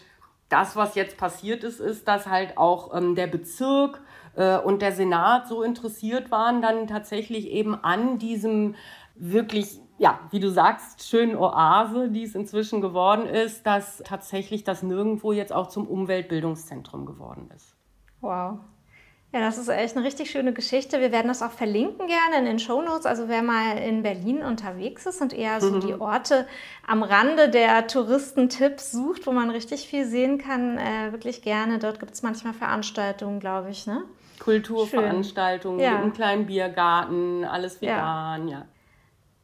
das, 0.49 0.75
was 0.75 0.95
jetzt 0.95 1.17
passiert 1.17 1.63
ist, 1.63 1.79
ist, 1.79 2.07
dass 2.07 2.27
halt 2.27 2.57
auch 2.57 2.95
ähm, 2.95 3.15
der 3.15 3.27
Bezirk 3.27 4.01
äh, 4.35 4.57
und 4.57 4.81
der 4.81 4.91
Senat 4.93 5.47
so 5.47 5.63
interessiert 5.63 6.31
waren, 6.31 6.61
dann 6.61 6.87
tatsächlich 6.87 7.49
eben 7.49 7.75
an 7.75 8.17
diesem 8.17 8.75
wirklich, 9.15 9.79
ja, 9.97 10.19
wie 10.31 10.39
du 10.39 10.49
sagst, 10.49 11.07
schönen 11.07 11.35
Oase, 11.35 12.09
die 12.09 12.23
es 12.23 12.35
inzwischen 12.35 12.81
geworden 12.81 13.25
ist, 13.25 13.65
dass 13.65 13.97
tatsächlich 14.05 14.63
das 14.63 14.83
nirgendwo 14.83 15.31
jetzt 15.31 15.51
auch 15.51 15.67
zum 15.67 15.87
Umweltbildungszentrum 15.87 17.05
geworden 17.05 17.49
ist. 17.55 17.75
Wow. 18.21 18.59
Ja, 19.33 19.41
das 19.41 19.57
ist 19.57 19.67
echt 19.67 19.97
eine 19.97 20.05
richtig 20.05 20.31
schöne 20.31 20.53
Geschichte. 20.53 21.01
Wir 21.01 21.11
werden 21.11 21.27
das 21.27 21.41
auch 21.41 21.51
verlinken 21.51 22.07
gerne 22.07 22.37
in 22.39 22.45
den 22.45 22.59
Show 22.59 22.81
Notes. 22.81 23.05
Also 23.05 23.27
wer 23.27 23.41
mal 23.41 23.77
in 23.77 24.01
Berlin 24.01 24.41
unterwegs 24.41 25.05
ist 25.05 25.21
und 25.21 25.33
eher 25.33 25.59
so 25.59 25.79
die 25.79 25.93
Orte 25.95 26.47
am 26.87 27.03
Rande 27.03 27.49
der 27.49 27.87
Touristentipps 27.87 28.93
sucht, 28.93 29.27
wo 29.27 29.31
man 29.33 29.49
richtig 29.49 29.87
viel 29.87 30.05
sehen 30.05 30.37
kann, 30.37 30.77
äh, 30.77 31.11
wirklich 31.11 31.41
gerne. 31.41 31.77
Dort 31.77 31.99
gibt 31.99 32.13
es 32.13 32.23
manchmal 32.23 32.53
Veranstaltungen, 32.53 33.41
glaube 33.41 33.69
ich, 33.69 33.85
ne? 33.85 34.03
Kulturveranstaltungen, 34.39 35.79
ja. 35.79 35.99
einen 35.99 36.13
kleinen 36.13 36.45
Biergarten, 36.45 37.43
alles 37.43 37.81
vegan, 37.81 38.47
ja. 38.47 38.59
ja. 38.59 38.65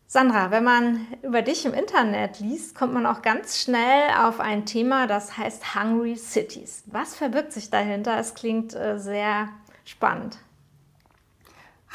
Sandra, 0.08 0.52
wenn 0.52 0.64
man 0.64 1.08
über 1.24 1.42
dich 1.42 1.66
im 1.66 1.74
Internet 1.74 2.40
liest, 2.40 2.76
kommt 2.76 2.94
man 2.94 3.08
auch 3.08 3.24
ganz 3.24 3.60
schnell 3.60 4.12
auf 4.24 4.40
ein 4.40 4.68
Thema, 4.68 5.08
das 5.08 5.38
heißt 5.38 5.76
Hungry 5.76 6.16
Cities. 6.16 6.84
Was 6.86 7.16
verbirgt 7.16 7.52
sich 7.52 7.72
dahinter? 7.72 8.20
Es 8.20 8.36
klingt 8.36 8.76
äh, 8.76 9.00
sehr 9.00 9.50
spannend. 9.84 10.38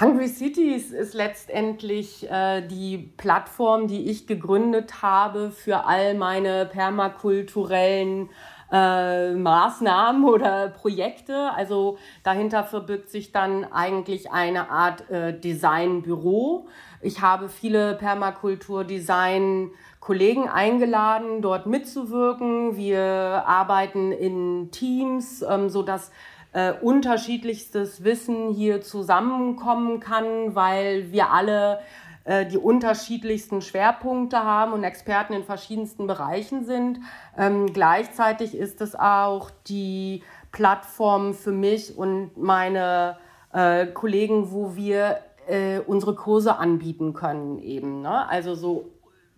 Hungry 0.01 0.29
Cities 0.29 0.93
ist 0.93 1.15
letztendlich 1.15 2.31
äh, 2.31 2.61
die 2.61 2.99
Plattform, 2.99 3.89
die 3.89 4.09
ich 4.09 4.29
gegründet 4.29 5.03
habe 5.03 5.51
für 5.51 5.87
all 5.87 6.15
meine 6.15 6.67
permakulturellen 6.67 8.29
äh, 8.71 9.33
Maßnahmen 9.33 10.23
oder 10.29 10.69
Projekte. 10.69 11.51
Also 11.53 11.99
dahinter 12.23 12.63
verbirgt 12.63 13.11
sich 13.11 13.33
dann 13.33 13.65
eigentlich 13.65 14.31
eine 14.31 14.71
Art 14.71 15.11
äh, 15.11 15.37
Designbüro. 15.37 16.69
Ich 17.01 17.21
habe 17.21 17.49
viele 17.49 17.95
Permakultur-Design-Kollegen 17.95 20.49
eingeladen, 20.49 21.43
dort 21.43 21.67
mitzuwirken. 21.67 22.77
Wir 22.77 23.03
arbeiten 23.03 24.13
in 24.13 24.71
Teams, 24.71 25.43
ähm, 25.43 25.71
sodass 25.71 26.13
äh, 26.53 26.73
unterschiedlichstes 26.73 28.05
Wissen 28.05 28.53
hier 28.53 28.81
zusammenkommen 28.81 30.01
kann, 30.01 30.55
weil 30.55 31.13
wir 31.13 31.31
alle 31.31 31.81
äh, 32.25 32.47
die 32.47 32.59
unterschiedlichsten 32.59 33.63
Schwerpunkte 33.63 34.45
haben 34.45 34.73
und 34.73 34.85
Experten 34.85 35.33
in 35.33 35.45
verschiedensten 35.45 36.07
Bereichen 36.07 36.65
sind. 36.65 37.01
Ähm, 37.37 37.73
gleichzeitig 37.73 38.55
ist 38.55 38.81
es 38.81 38.95
auch 38.95 39.51
die 39.67 40.23
Plattform 40.53 41.33
für 41.35 41.53
mich 41.53 41.97
und 41.97 42.37
meine 42.37 43.19
äh, 43.53 43.87
Kollegen, 43.87 44.53
wo 44.53 44.77
wir 44.77 45.21
äh, 45.49 45.79
unsere 45.81 46.15
Kurse 46.15 46.59
anbieten 46.59 47.15
können 47.15 47.59
eben. 47.59 48.03
Ne? 48.03 48.29
Also 48.29 48.55
so, 48.55 48.91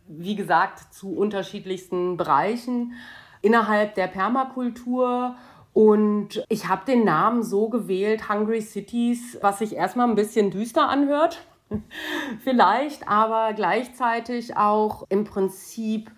wie 0.08 0.34
gesagt, 0.34 0.92
zu 0.92 1.16
unterschiedlichsten 1.16 2.16
Bereichen 2.16 2.94
innerhalb 3.42 3.94
der 3.94 4.08
Permakultur. 4.08 5.36
Und 5.72 6.44
ich 6.48 6.68
habe 6.68 6.84
den 6.84 7.04
Namen 7.04 7.42
so 7.42 7.68
gewählt, 7.68 8.28
Hungry 8.28 8.60
Cities, 8.60 9.38
was 9.40 9.60
sich 9.60 9.76
erstmal 9.76 10.08
ein 10.08 10.16
bisschen 10.16 10.50
düster 10.50 10.88
anhört. 10.88 11.42
vielleicht, 12.44 13.08
aber 13.08 13.54
gleichzeitig 13.54 14.56
auch 14.56 15.04
im 15.08 15.24
Prinzip 15.24 16.10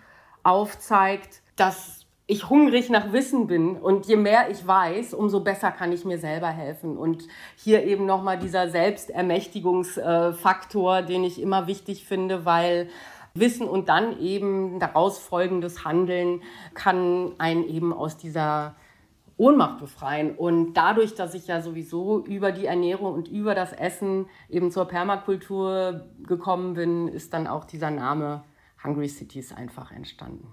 aufzeigt, 0.43 1.41
dass 1.55 2.01
ich 2.25 2.49
hungrig 2.49 2.89
nach 2.89 3.11
Wissen 3.11 3.47
bin 3.47 3.75
und 3.75 4.05
je 4.07 4.15
mehr 4.15 4.49
ich 4.49 4.65
weiß, 4.65 5.13
umso 5.13 5.41
besser 5.41 5.71
kann 5.71 5.91
ich 5.91 6.05
mir 6.05 6.17
selber 6.17 6.47
helfen. 6.47 6.97
Und 6.97 7.27
hier 7.55 7.83
eben 7.83 8.05
nochmal 8.05 8.39
dieser 8.39 8.69
Selbstermächtigungsfaktor, 8.69 11.01
den 11.01 11.25
ich 11.25 11.41
immer 11.41 11.67
wichtig 11.67 12.05
finde, 12.05 12.45
weil 12.45 12.87
Wissen 13.33 13.67
und 13.67 13.89
dann 13.89 14.17
eben 14.19 14.79
daraus 14.79 15.19
folgendes 15.19 15.83
Handeln 15.83 16.41
kann 16.73 17.33
einen 17.39 17.67
eben 17.67 17.91
aus 17.91 18.15
dieser 18.17 18.75
Ohnmacht 19.43 19.79
befreien. 19.79 20.35
Und 20.35 20.73
dadurch, 20.73 21.15
dass 21.15 21.33
ich 21.33 21.47
ja 21.47 21.61
sowieso 21.61 22.23
über 22.23 22.53
die 22.53 22.65
Ernährung 22.65 23.13
und 23.13 23.27
über 23.27 23.55
das 23.55 23.73
Essen 23.73 24.27
eben 24.47 24.71
zur 24.71 24.85
Permakultur 24.85 26.07
gekommen 26.25 26.75
bin, 26.75 27.09
ist 27.09 27.33
dann 27.33 27.45
auch 27.45 27.65
dieser 27.65 27.91
Name 27.91 28.45
Hungry 28.81 29.09
Cities 29.09 29.51
einfach 29.51 29.91
entstanden. 29.91 30.47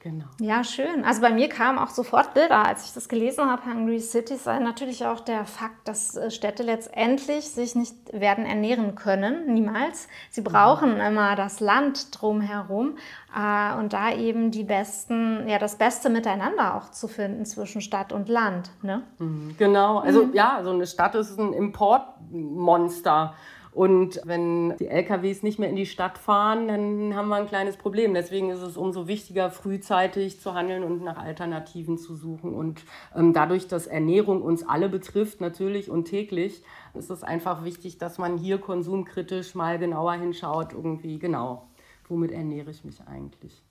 Genau. 0.00 0.26
Ja, 0.40 0.62
schön. 0.62 1.04
Also 1.04 1.20
bei 1.20 1.30
mir 1.30 1.48
kamen 1.48 1.76
auch 1.78 1.88
sofort 1.88 2.32
Bilder, 2.32 2.64
als 2.64 2.84
ich 2.86 2.92
das 2.92 3.08
gelesen 3.08 3.50
habe, 3.50 3.64
Hungry 3.64 3.98
Cities, 3.98 4.46
natürlich 4.46 5.04
auch 5.04 5.18
der 5.18 5.44
Fakt, 5.44 5.88
dass 5.88 6.16
äh, 6.16 6.30
Städte 6.30 6.62
letztendlich 6.62 7.50
sich 7.50 7.74
nicht 7.74 7.94
werden 8.12 8.46
ernähren 8.46 8.94
können, 8.94 9.52
niemals. 9.52 10.06
Sie 10.30 10.42
brauchen 10.42 10.94
mhm. 10.94 11.00
immer 11.00 11.34
das 11.34 11.58
Land 11.58 12.20
drumherum 12.20 12.96
äh, 13.36 13.76
und 13.76 13.92
da 13.92 14.12
eben 14.12 14.52
die 14.52 14.62
besten, 14.62 15.48
ja, 15.48 15.58
das 15.58 15.76
beste 15.76 16.10
Miteinander 16.10 16.76
auch 16.76 16.92
zu 16.92 17.08
finden 17.08 17.44
zwischen 17.44 17.80
Stadt 17.80 18.12
und 18.12 18.28
Land. 18.28 18.70
Ne? 18.82 19.02
Mhm. 19.18 19.56
Genau, 19.58 19.98
also 19.98 20.26
mhm. 20.26 20.34
ja, 20.34 20.60
so 20.62 20.70
eine 20.70 20.86
Stadt 20.86 21.16
ist 21.16 21.36
ein 21.40 21.52
Importmonster. 21.52 23.34
Und 23.78 24.20
wenn 24.24 24.76
die 24.78 24.88
LKWs 24.88 25.44
nicht 25.44 25.60
mehr 25.60 25.68
in 25.68 25.76
die 25.76 25.86
Stadt 25.86 26.18
fahren, 26.18 26.66
dann 26.66 27.14
haben 27.14 27.28
wir 27.28 27.36
ein 27.36 27.46
kleines 27.46 27.76
Problem. 27.76 28.12
Deswegen 28.12 28.50
ist 28.50 28.60
es 28.60 28.76
umso 28.76 29.06
wichtiger, 29.06 29.52
frühzeitig 29.52 30.40
zu 30.40 30.54
handeln 30.54 30.82
und 30.82 31.04
nach 31.04 31.16
Alternativen 31.16 31.96
zu 31.96 32.16
suchen. 32.16 32.54
Und 32.54 32.82
ähm, 33.14 33.32
dadurch, 33.32 33.68
dass 33.68 33.86
Ernährung 33.86 34.42
uns 34.42 34.68
alle 34.68 34.88
betrifft, 34.88 35.40
natürlich 35.40 35.92
und 35.92 36.06
täglich, 36.06 36.64
ist 36.94 37.08
es 37.08 37.22
einfach 37.22 37.64
wichtig, 37.64 37.98
dass 37.98 38.18
man 38.18 38.36
hier 38.36 38.58
konsumkritisch 38.58 39.54
mal 39.54 39.78
genauer 39.78 40.14
hinschaut, 40.14 40.72
irgendwie 40.72 41.20
genau, 41.20 41.68
womit 42.08 42.32
ernähre 42.32 42.72
ich 42.72 42.82
mich 42.82 43.00
eigentlich. 43.06 43.62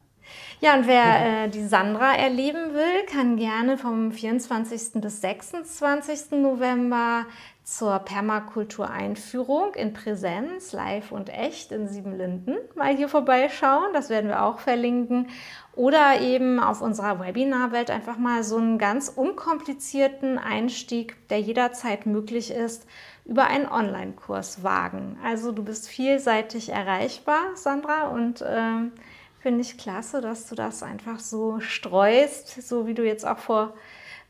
Ja, 0.59 0.75
und 0.75 0.87
wer 0.87 1.43
äh, 1.43 1.49
die 1.49 1.67
Sandra 1.67 2.15
erleben 2.15 2.73
will, 2.73 3.05
kann 3.11 3.37
gerne 3.37 3.77
vom 3.77 4.11
24. 4.11 5.01
bis 5.01 5.21
26. 5.21 6.31
November 6.31 7.25
zur 7.63 7.99
Permakultureinführung 7.99 9.75
in 9.75 9.91
Präsenz, 9.91 10.71
live 10.71 11.11
und 11.11 11.29
echt 11.29 11.73
in 11.73 11.89
Siebenlinden 11.89 12.57
mal 12.75 12.95
hier 12.95 13.09
vorbeischauen. 13.09 13.91
Das 13.93 14.09
werden 14.09 14.29
wir 14.29 14.43
auch 14.43 14.59
verlinken. 14.59 15.27
Oder 15.75 16.21
eben 16.21 16.59
auf 16.59 16.81
unserer 16.81 17.19
Webinarwelt 17.19 17.91
einfach 17.91 18.17
mal 18.17 18.43
so 18.43 18.57
einen 18.57 18.79
ganz 18.79 19.09
unkomplizierten 19.09 20.39
Einstieg, 20.39 21.17
der 21.27 21.41
jederzeit 21.41 22.05
möglich 22.05 22.51
ist, 22.51 22.87
über 23.25 23.47
einen 23.47 23.67
Online-Kurs 23.67 24.63
wagen. 24.63 25.19
Also 25.23 25.51
du 25.51 25.63
bist 25.63 25.89
vielseitig 25.89 26.69
erreichbar, 26.69 27.55
Sandra, 27.55 28.07
und 28.07 28.41
äh, 28.41 28.89
Finde 29.39 29.61
ich 29.61 29.77
klasse, 29.77 30.21
dass 30.21 30.47
du 30.47 30.55
das 30.55 30.83
einfach 30.83 31.19
so 31.19 31.59
streust, 31.59 32.61
so 32.67 32.87
wie 32.87 32.93
du 32.93 33.05
jetzt 33.05 33.25
auch 33.25 33.37
vor 33.37 33.73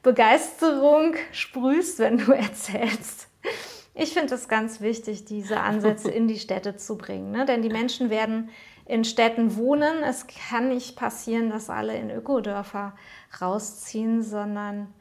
Begeisterung 0.03 1.15
sprühst, 1.31 1.99
wenn 1.99 2.17
du 2.17 2.31
erzählst. 2.33 3.27
Ich 3.93 4.13
finde 4.13 4.35
es 4.35 4.47
ganz 4.47 4.79
wichtig, 4.79 5.25
diese 5.25 5.59
Ansätze 5.59 6.11
in 6.11 6.27
die 6.27 6.37
Städte 6.37 6.75
zu 6.75 6.97
bringen. 6.97 7.31
Ne? 7.31 7.45
Denn 7.45 7.63
die 7.63 7.69
Menschen 7.69 8.09
werden 8.09 8.49
in 8.85 9.03
Städten 9.03 9.55
wohnen. 9.55 10.03
Es 10.03 10.27
kann 10.27 10.69
nicht 10.69 10.95
passieren, 10.95 11.49
dass 11.49 11.69
alle 11.69 11.97
in 11.97 12.11
Ökodörfer 12.11 12.95
rausziehen, 13.41 14.21
sondern 14.21 14.93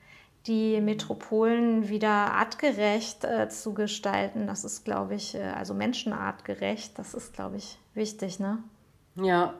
die 0.46 0.80
Metropolen 0.80 1.88
wieder 1.88 2.08
artgerecht 2.08 3.24
äh, 3.24 3.48
zu 3.48 3.74
gestalten. 3.74 4.46
Das 4.46 4.64
ist, 4.64 4.84
glaube 4.84 5.14
ich, 5.14 5.34
äh, 5.34 5.42
also 5.42 5.74
menschenartgerecht. 5.74 6.98
Das 6.98 7.14
ist, 7.14 7.34
glaube 7.34 7.56
ich, 7.56 7.78
wichtig. 7.94 8.38
Ne? 8.38 8.58
Ja, 9.16 9.54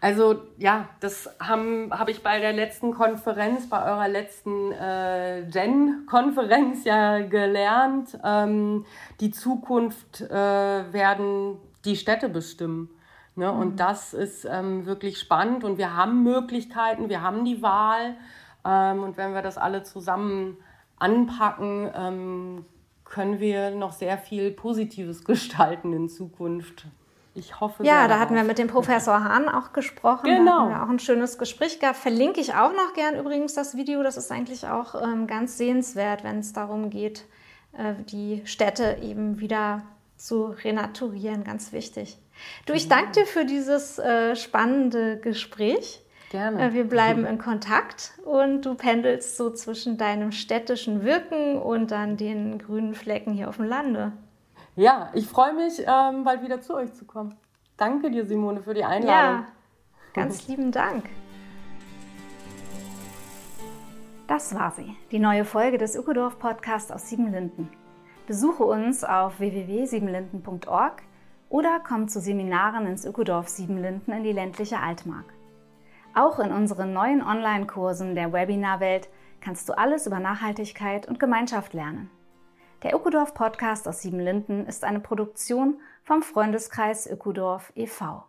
also 0.00 0.42
ja, 0.58 0.88
das 1.00 1.28
habe 1.40 1.88
hab 1.90 2.08
ich 2.08 2.22
bei 2.22 2.40
der 2.40 2.52
letzten 2.52 2.92
Konferenz, 2.92 3.68
bei 3.68 3.84
eurer 3.84 4.08
letzten 4.08 4.72
äh, 4.72 5.44
Gen-Konferenz 5.50 6.84
ja 6.84 7.20
gelernt. 7.20 8.18
Ähm, 8.24 8.84
die 9.20 9.30
Zukunft 9.30 10.20
äh, 10.20 10.92
werden 10.92 11.56
die 11.84 11.96
Städte 11.96 12.28
bestimmen. 12.28 12.90
Ne? 13.34 13.50
Mhm. 13.50 13.58
Und 13.58 13.80
das 13.80 14.14
ist 14.14 14.44
ähm, 14.44 14.84
wirklich 14.86 15.18
spannend 15.18 15.64
und 15.64 15.78
wir 15.78 15.96
haben 15.96 16.22
Möglichkeiten, 16.22 17.08
wir 17.08 17.22
haben 17.22 17.44
die 17.44 17.62
Wahl. 17.62 18.16
Ähm, 18.64 19.02
und 19.02 19.16
wenn 19.16 19.32
wir 19.32 19.42
das 19.42 19.56
alle 19.56 19.84
zusammen 19.84 20.56
anpacken, 20.98 21.90
ähm, 21.94 22.64
können 23.04 23.40
wir 23.40 23.70
noch 23.70 23.92
sehr 23.92 24.18
viel 24.18 24.50
Positives 24.50 25.24
gestalten 25.24 25.92
in 25.92 26.08
Zukunft. 26.08 26.86
Ich 27.38 27.60
hoffe. 27.60 27.84
Ja, 27.84 28.08
da 28.08 28.18
hatten 28.18 28.34
wir 28.34 28.42
mit 28.42 28.58
dem 28.58 28.68
Professor 28.68 29.22
Hahn 29.24 29.48
auch 29.48 29.72
gesprochen. 29.72 30.24
Genau. 30.24 30.68
Da 30.68 30.84
auch 30.84 30.88
ein 30.88 30.98
schönes 30.98 31.38
Gespräch 31.38 31.78
gehabt. 31.78 31.96
Verlinke 31.96 32.40
ich 32.40 32.54
auch 32.54 32.72
noch 32.72 32.94
gern 32.94 33.16
übrigens 33.16 33.54
das 33.54 33.76
Video. 33.76 34.02
Das 34.02 34.16
ist 34.16 34.32
eigentlich 34.32 34.66
auch 34.66 35.00
ähm, 35.00 35.26
ganz 35.26 35.56
sehenswert, 35.56 36.24
wenn 36.24 36.40
es 36.40 36.52
darum 36.52 36.90
geht, 36.90 37.24
äh, 37.76 37.94
die 38.10 38.42
Städte 38.44 38.98
eben 39.02 39.38
wieder 39.38 39.82
zu 40.16 40.46
renaturieren. 40.46 41.44
Ganz 41.44 41.72
wichtig. 41.72 42.18
Du, 42.66 42.72
ich 42.72 42.88
danke 42.88 43.12
dir 43.12 43.26
für 43.26 43.44
dieses 43.44 43.98
äh, 43.98 44.34
spannende 44.34 45.18
Gespräch. 45.18 46.02
Gerne. 46.30 46.62
Äh, 46.62 46.72
wir 46.74 46.84
bleiben 46.84 47.24
in 47.24 47.38
Kontakt 47.38 48.12
und 48.24 48.62
du 48.62 48.74
pendelst 48.74 49.36
so 49.36 49.50
zwischen 49.50 49.96
deinem 49.96 50.32
städtischen 50.32 51.04
Wirken 51.04 51.56
und 51.56 51.90
dann 51.90 52.16
den 52.16 52.58
grünen 52.58 52.94
Flecken 52.94 53.32
hier 53.32 53.48
auf 53.48 53.56
dem 53.56 53.66
Lande. 53.66 54.12
Ja, 54.78 55.10
ich 55.12 55.26
freue 55.26 55.54
mich, 55.54 55.82
ähm, 55.84 56.22
bald 56.22 56.40
wieder 56.40 56.60
zu 56.60 56.76
euch 56.76 56.94
zu 56.94 57.04
kommen. 57.04 57.34
Danke 57.76 58.12
dir, 58.12 58.24
Simone, 58.24 58.62
für 58.62 58.74
die 58.74 58.84
Einladung. 58.84 59.40
Ja, 59.40 59.46
ganz 60.14 60.46
lieben 60.46 60.70
Dank. 60.70 61.04
Das 64.28 64.54
war 64.54 64.70
sie, 64.70 64.94
die 65.10 65.18
neue 65.18 65.44
Folge 65.44 65.78
des 65.78 65.96
Ökodorf 65.96 66.38
Podcasts 66.38 66.92
aus 66.92 67.08
Siebenlinden. 67.08 67.68
Besuche 68.28 68.62
uns 68.62 69.02
auf 69.02 69.40
www.siebenlinden.org 69.40 71.02
oder 71.48 71.80
komm 71.80 72.06
zu 72.06 72.20
Seminaren 72.20 72.86
ins 72.86 73.04
Ökodorf 73.04 73.48
Siebenlinden 73.48 74.14
in 74.14 74.22
die 74.22 74.30
ländliche 74.30 74.78
Altmark. 74.78 75.24
Auch 76.14 76.38
in 76.38 76.52
unseren 76.52 76.92
neuen 76.92 77.20
Online-Kursen 77.20 78.14
der 78.14 78.32
Webinarwelt 78.32 79.08
kannst 79.40 79.68
du 79.68 79.76
alles 79.76 80.06
über 80.06 80.20
Nachhaltigkeit 80.20 81.08
und 81.08 81.18
Gemeinschaft 81.18 81.74
lernen. 81.74 82.12
Der 82.84 82.94
Ökodorf 82.94 83.34
Podcast 83.34 83.88
aus 83.88 84.02
Siebenlinden 84.02 84.64
ist 84.66 84.84
eine 84.84 85.00
Produktion 85.00 85.80
vom 86.04 86.22
Freundeskreis 86.22 87.08
Ökodorf 87.08 87.72
e.V. 87.74 88.27